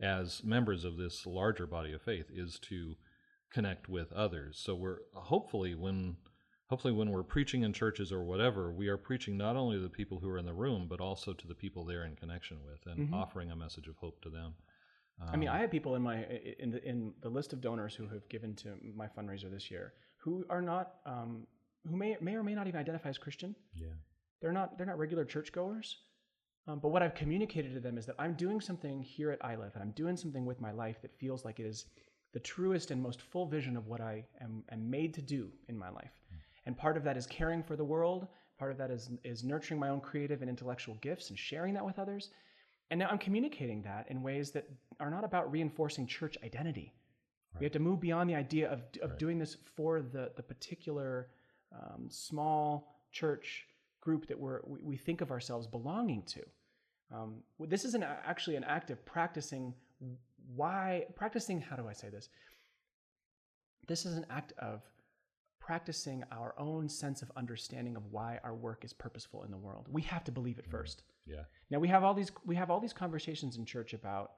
as 0.00 0.44
members 0.44 0.84
of 0.84 0.96
this 0.96 1.26
larger 1.26 1.66
body 1.66 1.92
of 1.92 2.02
faith 2.02 2.26
is 2.32 2.58
to 2.60 2.96
connect 3.52 3.88
with 3.88 4.12
others. 4.12 4.60
So 4.62 4.74
we're 4.74 4.98
hopefully 5.14 5.74
when 5.74 6.16
hopefully 6.68 6.92
when 6.92 7.10
we're 7.10 7.22
preaching 7.22 7.62
in 7.62 7.72
churches 7.72 8.12
or 8.12 8.24
whatever, 8.24 8.72
we 8.72 8.88
are 8.88 8.96
preaching 8.96 9.36
not 9.36 9.56
only 9.56 9.76
to 9.76 9.82
the 9.82 9.88
people 9.88 10.18
who 10.18 10.28
are 10.28 10.38
in 10.38 10.46
the 10.46 10.52
room, 10.52 10.86
but 10.88 11.00
also 11.00 11.32
to 11.32 11.46
the 11.46 11.54
people 11.54 11.84
they're 11.84 12.04
in 12.04 12.16
connection 12.16 12.58
with 12.64 12.80
and 12.86 13.06
mm-hmm. 13.06 13.14
offering 13.14 13.50
a 13.50 13.56
message 13.56 13.86
of 13.86 13.96
hope 13.96 14.20
to 14.22 14.30
them. 14.30 14.54
Um, 15.20 15.28
I 15.32 15.36
mean, 15.36 15.48
I 15.48 15.58
have 15.58 15.70
people 15.70 15.94
in 15.94 16.02
my 16.02 16.24
in 16.58 16.70
the 16.70 16.86
in 16.86 17.14
the 17.22 17.28
list 17.28 17.52
of 17.52 17.60
donors 17.60 17.94
who 17.94 18.06
have 18.08 18.28
given 18.28 18.54
to 18.56 18.74
my 18.94 19.06
fundraiser 19.06 19.50
this 19.50 19.70
year 19.70 19.94
who 20.18 20.44
are 20.50 20.60
not 20.60 20.94
um, 21.06 21.46
who 21.88 21.96
may 21.96 22.16
may 22.20 22.34
or 22.34 22.42
may 22.42 22.54
not 22.54 22.66
even 22.66 22.78
identify 22.80 23.08
as 23.08 23.16
Christian. 23.16 23.54
Yeah, 23.74 23.94
they're 24.42 24.52
not 24.52 24.76
they're 24.76 24.86
not 24.86 24.98
regular 24.98 25.24
churchgoers, 25.24 25.98
um, 26.68 26.80
but 26.80 26.88
what 26.88 27.02
I've 27.02 27.14
communicated 27.14 27.74
to 27.74 27.80
them 27.80 27.96
is 27.96 28.06
that 28.06 28.16
I'm 28.18 28.34
doing 28.34 28.60
something 28.60 29.02
here 29.02 29.30
at 29.30 29.38
Iliff, 29.44 29.74
and 29.74 29.82
I'm 29.82 29.92
doing 29.92 30.16
something 30.16 30.44
with 30.44 30.60
my 30.60 30.72
life 30.72 31.00
that 31.02 31.16
feels 31.18 31.44
like 31.44 31.60
it 31.60 31.66
is 31.66 31.86
the 32.32 32.40
truest 32.40 32.90
and 32.90 33.00
most 33.02 33.22
full 33.22 33.46
vision 33.46 33.76
of 33.76 33.86
what 33.86 34.00
I 34.00 34.24
am, 34.40 34.62
am 34.70 34.90
made 34.90 35.14
to 35.14 35.22
do 35.22 35.48
in 35.68 35.78
my 35.78 35.88
life. 35.88 36.12
Mm. 36.32 36.38
And 36.66 36.76
part 36.76 36.96
of 36.96 37.04
that 37.04 37.16
is 37.16 37.26
caring 37.26 37.62
for 37.62 37.76
the 37.76 37.84
world. 37.84 38.26
Part 38.58 38.72
of 38.72 38.78
that 38.78 38.90
is, 38.90 39.10
is 39.24 39.44
nurturing 39.44 39.78
my 39.78 39.90
own 39.90 40.00
creative 40.00 40.40
and 40.42 40.50
intellectual 40.50 40.96
gifts 40.96 41.30
and 41.30 41.38
sharing 41.38 41.72
that 41.74 41.86
with 41.86 41.98
others. 41.98 42.30
And 42.90 42.98
now 42.98 43.08
I'm 43.10 43.18
communicating 43.18 43.82
that 43.82 44.06
in 44.10 44.22
ways 44.22 44.50
that 44.52 44.68
are 45.00 45.10
not 45.10 45.24
about 45.24 45.50
reinforcing 45.50 46.06
church 46.06 46.36
identity. 46.44 46.92
Right. 47.54 47.60
We 47.60 47.64
have 47.64 47.72
to 47.72 47.78
move 47.78 48.00
beyond 48.00 48.28
the 48.28 48.34
idea 48.34 48.70
of, 48.70 48.82
of 49.02 49.10
right. 49.10 49.18
doing 49.18 49.38
this 49.38 49.56
for 49.76 50.02
the, 50.02 50.32
the 50.36 50.42
particular 50.42 51.28
um, 51.72 52.08
small 52.10 53.00
church 53.12 53.66
group 54.06 54.26
that 54.28 54.38
we're, 54.38 54.60
we, 54.64 54.78
we 54.90 54.96
think 54.96 55.20
of 55.20 55.30
ourselves 55.30 55.66
belonging 55.66 56.22
to. 56.22 56.42
Um, 57.12 57.30
this 57.74 57.84
is 57.84 57.94
an, 57.94 58.02
actually 58.04 58.56
an 58.56 58.64
act 58.64 58.90
of 58.90 59.04
practicing 59.04 59.74
why, 60.54 61.06
practicing, 61.16 61.60
how 61.60 61.76
do 61.76 61.88
I 61.88 61.92
say 61.92 62.08
this? 62.08 62.28
This 63.88 64.06
is 64.06 64.16
an 64.16 64.26
act 64.30 64.52
of 64.58 64.82
practicing 65.60 66.22
our 66.30 66.54
own 66.56 66.88
sense 66.88 67.22
of 67.22 67.32
understanding 67.36 67.96
of 67.96 68.02
why 68.12 68.38
our 68.44 68.54
work 68.54 68.84
is 68.84 68.92
purposeful 68.92 69.42
in 69.42 69.50
the 69.50 69.56
world. 69.56 69.86
We 69.90 70.02
have 70.02 70.22
to 70.24 70.32
believe 70.32 70.58
it 70.58 70.66
mm-hmm. 70.66 70.76
first. 70.76 71.02
Yeah. 71.26 71.44
Now 71.70 71.80
we 71.80 71.88
have 71.88 72.04
all 72.04 72.14
these 72.14 72.30
we 72.44 72.54
have 72.54 72.70
all 72.70 72.78
these 72.78 72.92
conversations 72.92 73.56
in 73.56 73.64
church 73.64 73.92
about 73.92 74.32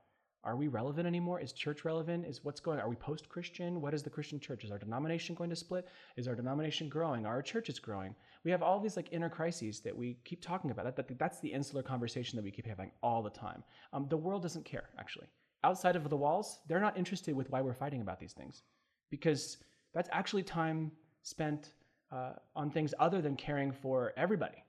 are 0.45 0.57
we 0.57 0.69
relevant 0.69 1.07
anymore? 1.07 1.41
Is 1.41 1.53
church 1.53 1.85
relevant? 1.85 2.25
Is 2.27 2.45
what's 2.45 2.61
going? 2.61 2.79
Are 2.79 2.89
we 2.89 2.97
post-Christian? 2.97 3.81
What 3.81 3.93
is 3.93 4.03
the 4.03 4.11
Christian 4.11 4.39
church? 4.39 4.65
Is 4.65 4.71
our 4.71 4.79
denomination 4.79 5.35
going 5.35 5.51
to 5.51 5.57
split? 5.57 5.89
Is 6.17 6.29
our 6.29 6.35
denomination 6.35 6.89
growing? 6.89 7.27
Are 7.27 7.35
our 7.35 7.43
churches 7.43 7.79
growing? 7.79 8.15
We 8.45 8.51
have 8.51 8.63
all 8.63 8.81
these 8.81 8.97
like 8.97 9.09
inner 9.13 9.29
crises 9.29 9.81
that 9.81 9.97
we 9.97 10.19
keep 10.25 10.41
talking 10.41 10.71
about. 10.71 10.85
That, 10.85 10.97
that 10.97 11.19
that's 11.19 11.41
the 11.41 11.49
insular 11.53 11.83
conversation 11.83 12.37
that 12.37 12.45
we 12.45 12.51
keep 12.51 12.67
having 12.67 12.93
all 13.03 13.23
the 13.23 13.31
time. 13.31 13.65
Um, 13.93 14.07
the 14.09 14.17
world 14.17 14.43
doesn't 14.43 14.65
care. 14.65 14.91
Actually, 14.99 15.27
outside 15.65 15.97
of 15.97 16.09
the 16.09 16.17
walls, 16.17 16.61
they're 16.69 16.81
not 16.81 16.97
interested 16.97 17.35
with 17.35 17.51
why 17.51 17.61
we're 17.61 17.75
fighting 17.75 18.01
about 18.01 18.21
these 18.21 18.33
things 18.33 18.63
because 19.11 19.59
that's 19.95 20.09
actually 20.13 20.43
time 20.43 20.93
spent 21.23 21.73
uh, 22.13 22.33
on 22.55 22.71
things 22.71 22.95
other 22.99 23.21
than 23.21 23.37
caring 23.37 23.73
for 23.73 24.13
everybody. 24.17 24.63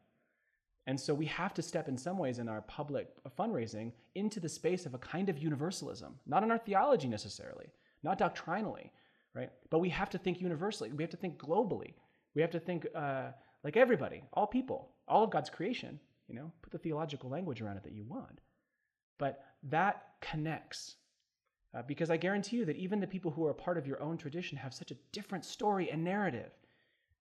And 0.89 0.99
so 0.99 1.13
we 1.13 1.27
have 1.27 1.53
to 1.53 1.61
step 1.61 1.87
in 1.87 1.95
some 1.95 2.17
ways 2.17 2.39
in 2.39 2.49
our 2.49 2.61
public 2.61 3.09
fundraising 3.37 3.91
into 4.15 4.39
the 4.39 4.49
space 4.49 4.87
of 4.87 4.95
a 4.95 4.97
kind 4.97 5.29
of 5.29 5.37
universalism, 5.37 6.15
not 6.25 6.41
in 6.41 6.49
our 6.49 6.57
theology 6.57 7.07
necessarily, 7.07 7.67
not 8.01 8.17
doctrinally, 8.17 8.91
right? 9.35 9.51
But 9.69 9.81
we 9.81 9.89
have 9.89 10.09
to 10.09 10.17
think 10.17 10.41
universally. 10.41 10.91
We 10.91 11.03
have 11.03 11.11
to 11.11 11.17
think 11.17 11.37
globally. 11.37 11.93
We 12.33 12.41
have 12.41 12.49
to 12.49 12.59
think 12.59 12.87
uh, 12.95 13.27
like 13.63 13.77
everybody, 13.77 14.23
all 14.33 14.47
people, 14.47 14.89
all 15.07 15.23
of 15.23 15.29
God's 15.29 15.51
creation. 15.51 15.99
You 16.27 16.33
know, 16.33 16.51
put 16.63 16.71
the 16.71 16.79
theological 16.79 17.29
language 17.29 17.61
around 17.61 17.77
it 17.77 17.83
that 17.83 17.93
you 17.93 18.03
want. 18.03 18.41
But 19.19 19.45
that 19.69 20.05
connects. 20.21 20.95
Uh, 21.75 21.83
because 21.83 22.09
I 22.09 22.17
guarantee 22.17 22.57
you 22.57 22.65
that 22.65 22.77
even 22.77 22.99
the 22.99 23.05
people 23.05 23.29
who 23.29 23.45
are 23.45 23.51
a 23.51 23.63
part 23.65 23.77
of 23.77 23.85
your 23.85 24.01
own 24.01 24.17
tradition 24.17 24.57
have 24.57 24.73
such 24.73 24.89
a 24.89 24.97
different 25.11 25.45
story 25.45 25.91
and 25.91 26.03
narrative 26.03 26.49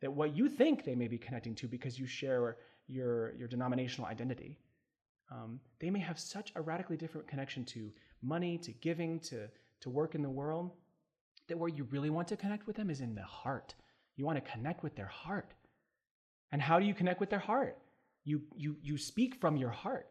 that 0.01 0.11
what 0.11 0.35
you 0.35 0.49
think 0.49 0.85
they 0.85 0.95
may 0.95 1.09
be 1.09 1.19
connecting 1.19 1.55
to 1.57 1.69
because 1.69 1.99
you 1.99 2.07
share 2.07 2.57
your, 2.89 3.35
your 3.35 3.49
denominational 3.49 4.09
identity, 4.09 4.59
um, 5.31 5.61
they 5.81 5.91
may 5.91 6.01
have 6.01 6.19
such 6.19 6.53
a 6.57 6.61
radically 6.61 6.97
different 6.97 7.29
connection 7.29 7.65
to 7.67 7.93
money, 8.23 8.59
to 8.59 8.73
giving, 8.73 9.21
to, 9.21 9.49
to 9.81 9.91
work 9.91 10.15
in 10.15 10.23
the 10.23 10.31
world, 10.31 10.73
that 11.49 11.59
where 11.59 11.69
you 11.69 11.85
really 11.91 12.11
want 12.11 12.29
to 12.29 12.37
connect 12.37 12.67
with 12.67 12.77
them 12.77 12.91
is 12.91 13.01
in 13.01 13.15
the 13.15 13.23
heart. 13.23 13.75
You 14.17 14.25
want 14.25 14.43
to 14.43 14.51
connect 14.51 14.83
with 14.83 14.97
their 14.97 15.07
heart. 15.07 15.55
And 16.51 16.61
how 16.61 16.79
do 16.79 16.87
you 16.87 16.95
connect 16.95 17.21
with 17.21 17.31
their 17.31 17.39
heart? 17.39 17.79
You, 18.25 18.43
you, 18.57 18.77
you 18.83 18.99
speak 18.99 19.37
from 19.41 19.57
your 19.57 19.71
heart. 19.71 20.09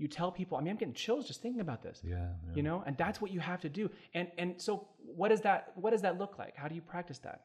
You 0.00 0.08
tell 0.08 0.32
people, 0.32 0.56
I 0.56 0.62
mean, 0.62 0.70
I'm 0.70 0.76
getting 0.78 0.94
chills 0.94 1.26
just 1.26 1.42
thinking 1.42 1.60
about 1.60 1.82
this. 1.82 2.00
Yeah, 2.02 2.14
yeah. 2.16 2.54
You 2.54 2.62
know, 2.62 2.82
and 2.86 2.96
that's 2.96 3.20
what 3.20 3.30
you 3.30 3.38
have 3.38 3.60
to 3.60 3.68
do. 3.68 3.90
And 4.14 4.28
and 4.38 4.54
so 4.56 4.88
what 5.04 5.28
does 5.28 5.42
that 5.42 5.72
what 5.74 5.90
does 5.90 6.00
that 6.00 6.16
look 6.16 6.38
like? 6.38 6.56
How 6.56 6.68
do 6.68 6.74
you 6.74 6.80
practice 6.80 7.18
that? 7.18 7.42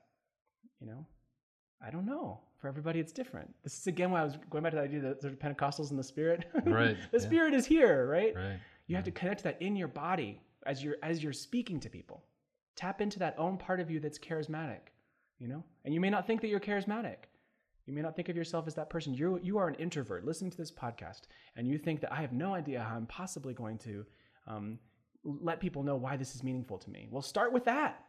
You 0.79 0.87
know? 0.87 1.05
I 1.81 1.89
don't 1.89 2.05
know. 2.05 2.39
For 2.57 2.67
everybody, 2.67 2.99
it's 2.99 3.11
different. 3.11 3.53
This 3.63 3.77
is 3.77 3.87
again 3.87 4.11
why 4.11 4.21
I 4.21 4.23
was 4.23 4.37
going 4.49 4.63
back 4.63 4.71
to 4.71 4.77
the 4.77 4.83
idea 4.83 5.01
that 5.01 5.21
there's 5.21 5.35
Pentecostals 5.35 5.91
in 5.91 5.97
the 5.97 6.03
Spirit. 6.03 6.45
Right. 6.65 6.97
the 7.11 7.19
yeah. 7.19 7.25
Spirit 7.25 7.53
is 7.53 7.65
here, 7.65 8.07
right? 8.07 8.35
Right. 8.35 8.59
You 8.87 8.95
have 8.95 9.05
to 9.05 9.11
connect 9.11 9.43
that 9.43 9.61
in 9.61 9.75
your 9.75 9.87
body 9.87 10.41
as 10.65 10.83
you're 10.83 10.95
as 11.03 11.23
you're 11.23 11.33
speaking 11.33 11.79
to 11.81 11.89
people. 11.89 12.23
Tap 12.75 13.01
into 13.01 13.19
that 13.19 13.35
own 13.37 13.57
part 13.57 13.79
of 13.79 13.89
you 13.89 13.99
that's 13.99 14.17
charismatic, 14.17 14.91
you 15.39 15.47
know. 15.47 15.63
And 15.83 15.93
you 15.93 15.99
may 15.99 16.09
not 16.09 16.27
think 16.27 16.41
that 16.41 16.47
you're 16.47 16.59
charismatic. 16.59 17.17
You 17.85 17.93
may 17.93 18.01
not 18.01 18.15
think 18.15 18.29
of 18.29 18.35
yourself 18.35 18.67
as 18.67 18.73
that 18.75 18.89
person. 18.89 19.13
You 19.13 19.39
you 19.43 19.57
are 19.57 19.67
an 19.67 19.75
introvert. 19.75 20.25
Listening 20.25 20.51
to 20.51 20.57
this 20.57 20.71
podcast, 20.71 21.21
and 21.55 21.67
you 21.67 21.77
think 21.77 22.01
that 22.01 22.11
I 22.11 22.21
have 22.21 22.33
no 22.33 22.55
idea 22.55 22.81
how 22.81 22.95
I'm 22.95 23.05
possibly 23.05 23.53
going 23.53 23.77
to 23.79 24.05
um, 24.47 24.79
let 25.23 25.59
people 25.59 25.83
know 25.83 25.95
why 25.95 26.17
this 26.17 26.35
is 26.35 26.43
meaningful 26.43 26.77
to 26.79 26.89
me. 26.89 27.07
Well, 27.11 27.21
start 27.21 27.51
with 27.51 27.65
that. 27.65 28.05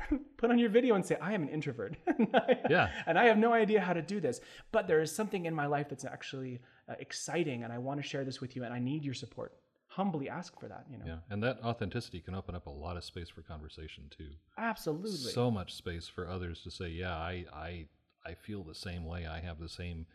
Put 0.36 0.50
on 0.50 0.58
your 0.58 0.70
video 0.70 0.94
and 0.94 1.04
say, 1.04 1.16
I 1.20 1.32
am 1.32 1.42
an 1.42 1.48
introvert. 1.48 1.96
Yeah. 2.70 2.90
And 3.06 3.18
I 3.18 3.24
have 3.24 3.38
no 3.38 3.52
idea 3.52 3.80
how 3.80 3.92
to 3.92 4.02
do 4.02 4.20
this. 4.20 4.40
But 4.72 4.86
there 4.86 5.00
is 5.00 5.14
something 5.14 5.46
in 5.46 5.54
my 5.54 5.66
life 5.66 5.88
that's 5.88 6.04
actually 6.04 6.60
uh, 6.88 6.94
exciting, 6.98 7.64
and 7.64 7.72
I 7.72 7.78
want 7.78 8.00
to 8.02 8.06
share 8.06 8.24
this 8.24 8.40
with 8.40 8.54
you, 8.56 8.64
and 8.64 8.74
I 8.74 8.78
need 8.78 9.04
your 9.04 9.14
support. 9.14 9.52
Humbly 9.88 10.28
ask 10.28 10.58
for 10.60 10.68
that, 10.68 10.84
you 10.90 10.98
know? 10.98 11.04
Yeah. 11.06 11.18
And 11.30 11.42
that 11.42 11.60
authenticity 11.64 12.20
can 12.20 12.34
open 12.34 12.54
up 12.54 12.66
a 12.66 12.70
lot 12.70 12.96
of 12.96 13.04
space 13.04 13.28
for 13.30 13.40
conversation 13.42 14.04
too. 14.10 14.30
Absolutely. 14.58 15.32
So 15.32 15.50
much 15.50 15.74
space 15.74 16.06
for 16.08 16.28
others 16.28 16.62
to 16.62 16.70
say, 16.70 16.88
yeah, 16.88 17.16
I, 17.16 17.46
I, 17.54 17.86
I 18.26 18.34
feel 18.34 18.62
the 18.62 18.74
same 18.74 19.04
way. 19.06 19.26
I 19.26 19.40
have 19.40 19.58
the 19.58 19.68
same 19.68 20.06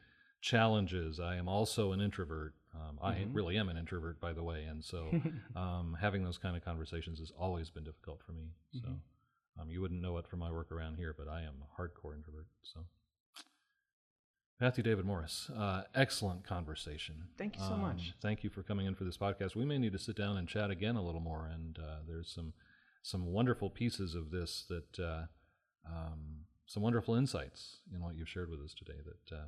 challenges. 0.41 1.19
I 1.19 1.35
am 1.37 1.47
also 1.47 1.91
an 1.93 2.01
introvert. 2.01 2.53
Um, 2.75 2.99
I 3.01 3.13
Mhm. 3.15 3.29
really 3.33 3.57
am 3.57 3.69
an 3.69 3.77
introvert, 3.77 4.19
by 4.19 4.33
the 4.33 4.43
way. 4.43 4.65
And 4.65 4.83
so 4.83 5.09
um, 5.55 5.97
having 5.99 6.23
those 6.23 6.37
kind 6.37 6.55
of 6.55 6.63
conversations 6.63 7.19
has 7.19 7.31
always 7.31 7.69
been 7.69 7.83
difficult 7.83 8.21
for 8.23 8.33
me. 8.33 8.49
So 8.73 8.87
Mhm. 8.87 8.99
Um, 9.59 9.69
you 9.69 9.81
wouldn't 9.81 10.01
know 10.01 10.17
it 10.17 10.27
from 10.27 10.39
my 10.39 10.51
work 10.51 10.71
around 10.71 10.95
here, 10.95 11.15
but 11.17 11.27
I 11.27 11.41
am 11.41 11.55
a 11.61 11.81
hardcore 11.81 12.15
introvert. 12.15 12.47
So 12.63 12.81
Matthew 14.59 14.83
David 14.83 15.05
Morris, 15.05 15.49
uh, 15.57 15.83
excellent 15.93 16.43
conversation. 16.43 17.15
Thank 17.37 17.57
you 17.57 17.61
so 17.61 17.75
much. 17.75 17.97
Um, 17.97 18.13
Thank 18.21 18.43
you 18.43 18.49
for 18.49 18.63
coming 18.63 18.85
in 18.85 18.95
for 18.95 19.03
this 19.03 19.17
podcast. 19.17 19.55
We 19.55 19.65
may 19.65 19.77
need 19.77 19.93
to 19.93 19.99
sit 19.99 20.15
down 20.15 20.37
and 20.37 20.47
chat 20.47 20.71
again 20.71 20.95
a 20.95 21.03
little 21.03 21.21
more. 21.21 21.49
And 21.53 21.77
uh, 21.77 21.97
there's 22.07 22.31
some 22.33 22.53
some 23.01 23.25
wonderful 23.25 23.69
pieces 23.69 24.15
of 24.15 24.31
this 24.31 24.65
that 24.69 25.03
uh, 25.03 25.23
um, 25.85 26.45
some 26.65 26.81
wonderful 26.81 27.15
insights 27.15 27.79
in 27.93 28.01
what 28.01 28.15
you've 28.15 28.29
shared 28.29 28.49
with 28.49 28.61
us 28.61 28.73
today. 28.73 28.99
That 29.05 29.35
uh, 29.35 29.45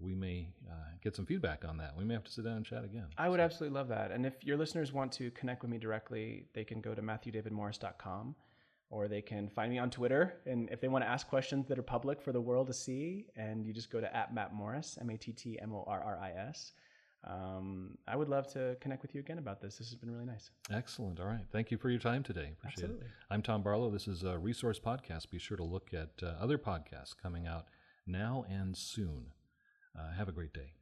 we 0.00 0.14
may 0.14 0.50
uh, 0.70 0.94
get 1.02 1.16
some 1.16 1.26
feedback 1.26 1.64
on 1.64 1.78
that. 1.78 1.96
We 1.96 2.04
may 2.04 2.14
have 2.14 2.24
to 2.24 2.32
sit 2.32 2.44
down 2.44 2.58
and 2.58 2.64
chat 2.64 2.84
again. 2.84 3.06
I 3.18 3.28
would 3.28 3.40
absolutely 3.40 3.76
love 3.76 3.88
that. 3.88 4.10
And 4.10 4.24
if 4.24 4.44
your 4.44 4.56
listeners 4.56 4.92
want 4.92 5.12
to 5.12 5.30
connect 5.32 5.62
with 5.62 5.70
me 5.70 5.78
directly, 5.78 6.46
they 6.54 6.64
can 6.64 6.80
go 6.80 6.94
to 6.94 7.02
matthewdavidmorris.com 7.02 8.34
or 8.90 9.08
they 9.08 9.20
can 9.22 9.48
find 9.48 9.70
me 9.70 9.78
on 9.78 9.90
Twitter. 9.90 10.38
And 10.46 10.68
if 10.70 10.80
they 10.80 10.88
want 10.88 11.04
to 11.04 11.08
ask 11.08 11.28
questions 11.28 11.66
that 11.68 11.78
are 11.78 11.82
public 11.82 12.22
for 12.22 12.32
the 12.32 12.40
world 12.40 12.68
to 12.68 12.72
see, 12.72 13.26
and 13.36 13.64
you 13.66 13.72
just 13.72 13.90
go 13.90 14.00
to 14.00 14.16
at 14.16 14.32
Matt 14.32 14.54
Morris, 14.54 14.98
M 15.00 15.10
A 15.10 15.16
T 15.16 15.32
T 15.32 15.58
M 15.60 15.72
O 15.72 15.84
R 15.86 16.02
R 16.02 16.18
I 16.20 16.30
S. 16.48 16.72
Um, 17.24 17.98
I 18.06 18.14
would 18.14 18.28
love 18.28 18.46
to 18.52 18.76
connect 18.80 19.02
with 19.02 19.12
you 19.14 19.20
again 19.20 19.38
about 19.38 19.60
this. 19.60 19.78
This 19.78 19.88
has 19.88 19.96
been 19.96 20.10
really 20.12 20.26
nice. 20.26 20.50
Excellent. 20.72 21.18
All 21.18 21.26
right. 21.26 21.44
Thank 21.50 21.72
you 21.72 21.78
for 21.78 21.90
your 21.90 21.98
time 21.98 22.22
today. 22.22 22.52
Appreciate 22.52 22.84
Absolutely. 22.84 23.06
it. 23.06 23.12
I'm 23.30 23.42
Tom 23.42 23.62
Barlow. 23.62 23.90
This 23.90 24.06
is 24.06 24.22
a 24.22 24.38
resource 24.38 24.78
podcast. 24.78 25.30
Be 25.30 25.38
sure 25.38 25.56
to 25.56 25.64
look 25.64 25.92
at 25.92 26.22
uh, 26.22 26.34
other 26.40 26.56
podcasts 26.56 27.16
coming 27.20 27.46
out 27.46 27.66
now 28.06 28.44
and 28.48 28.76
soon. 28.76 29.32
Uh, 29.98 30.12
have 30.12 30.28
a 30.28 30.32
great 30.32 30.52
day. 30.52 30.74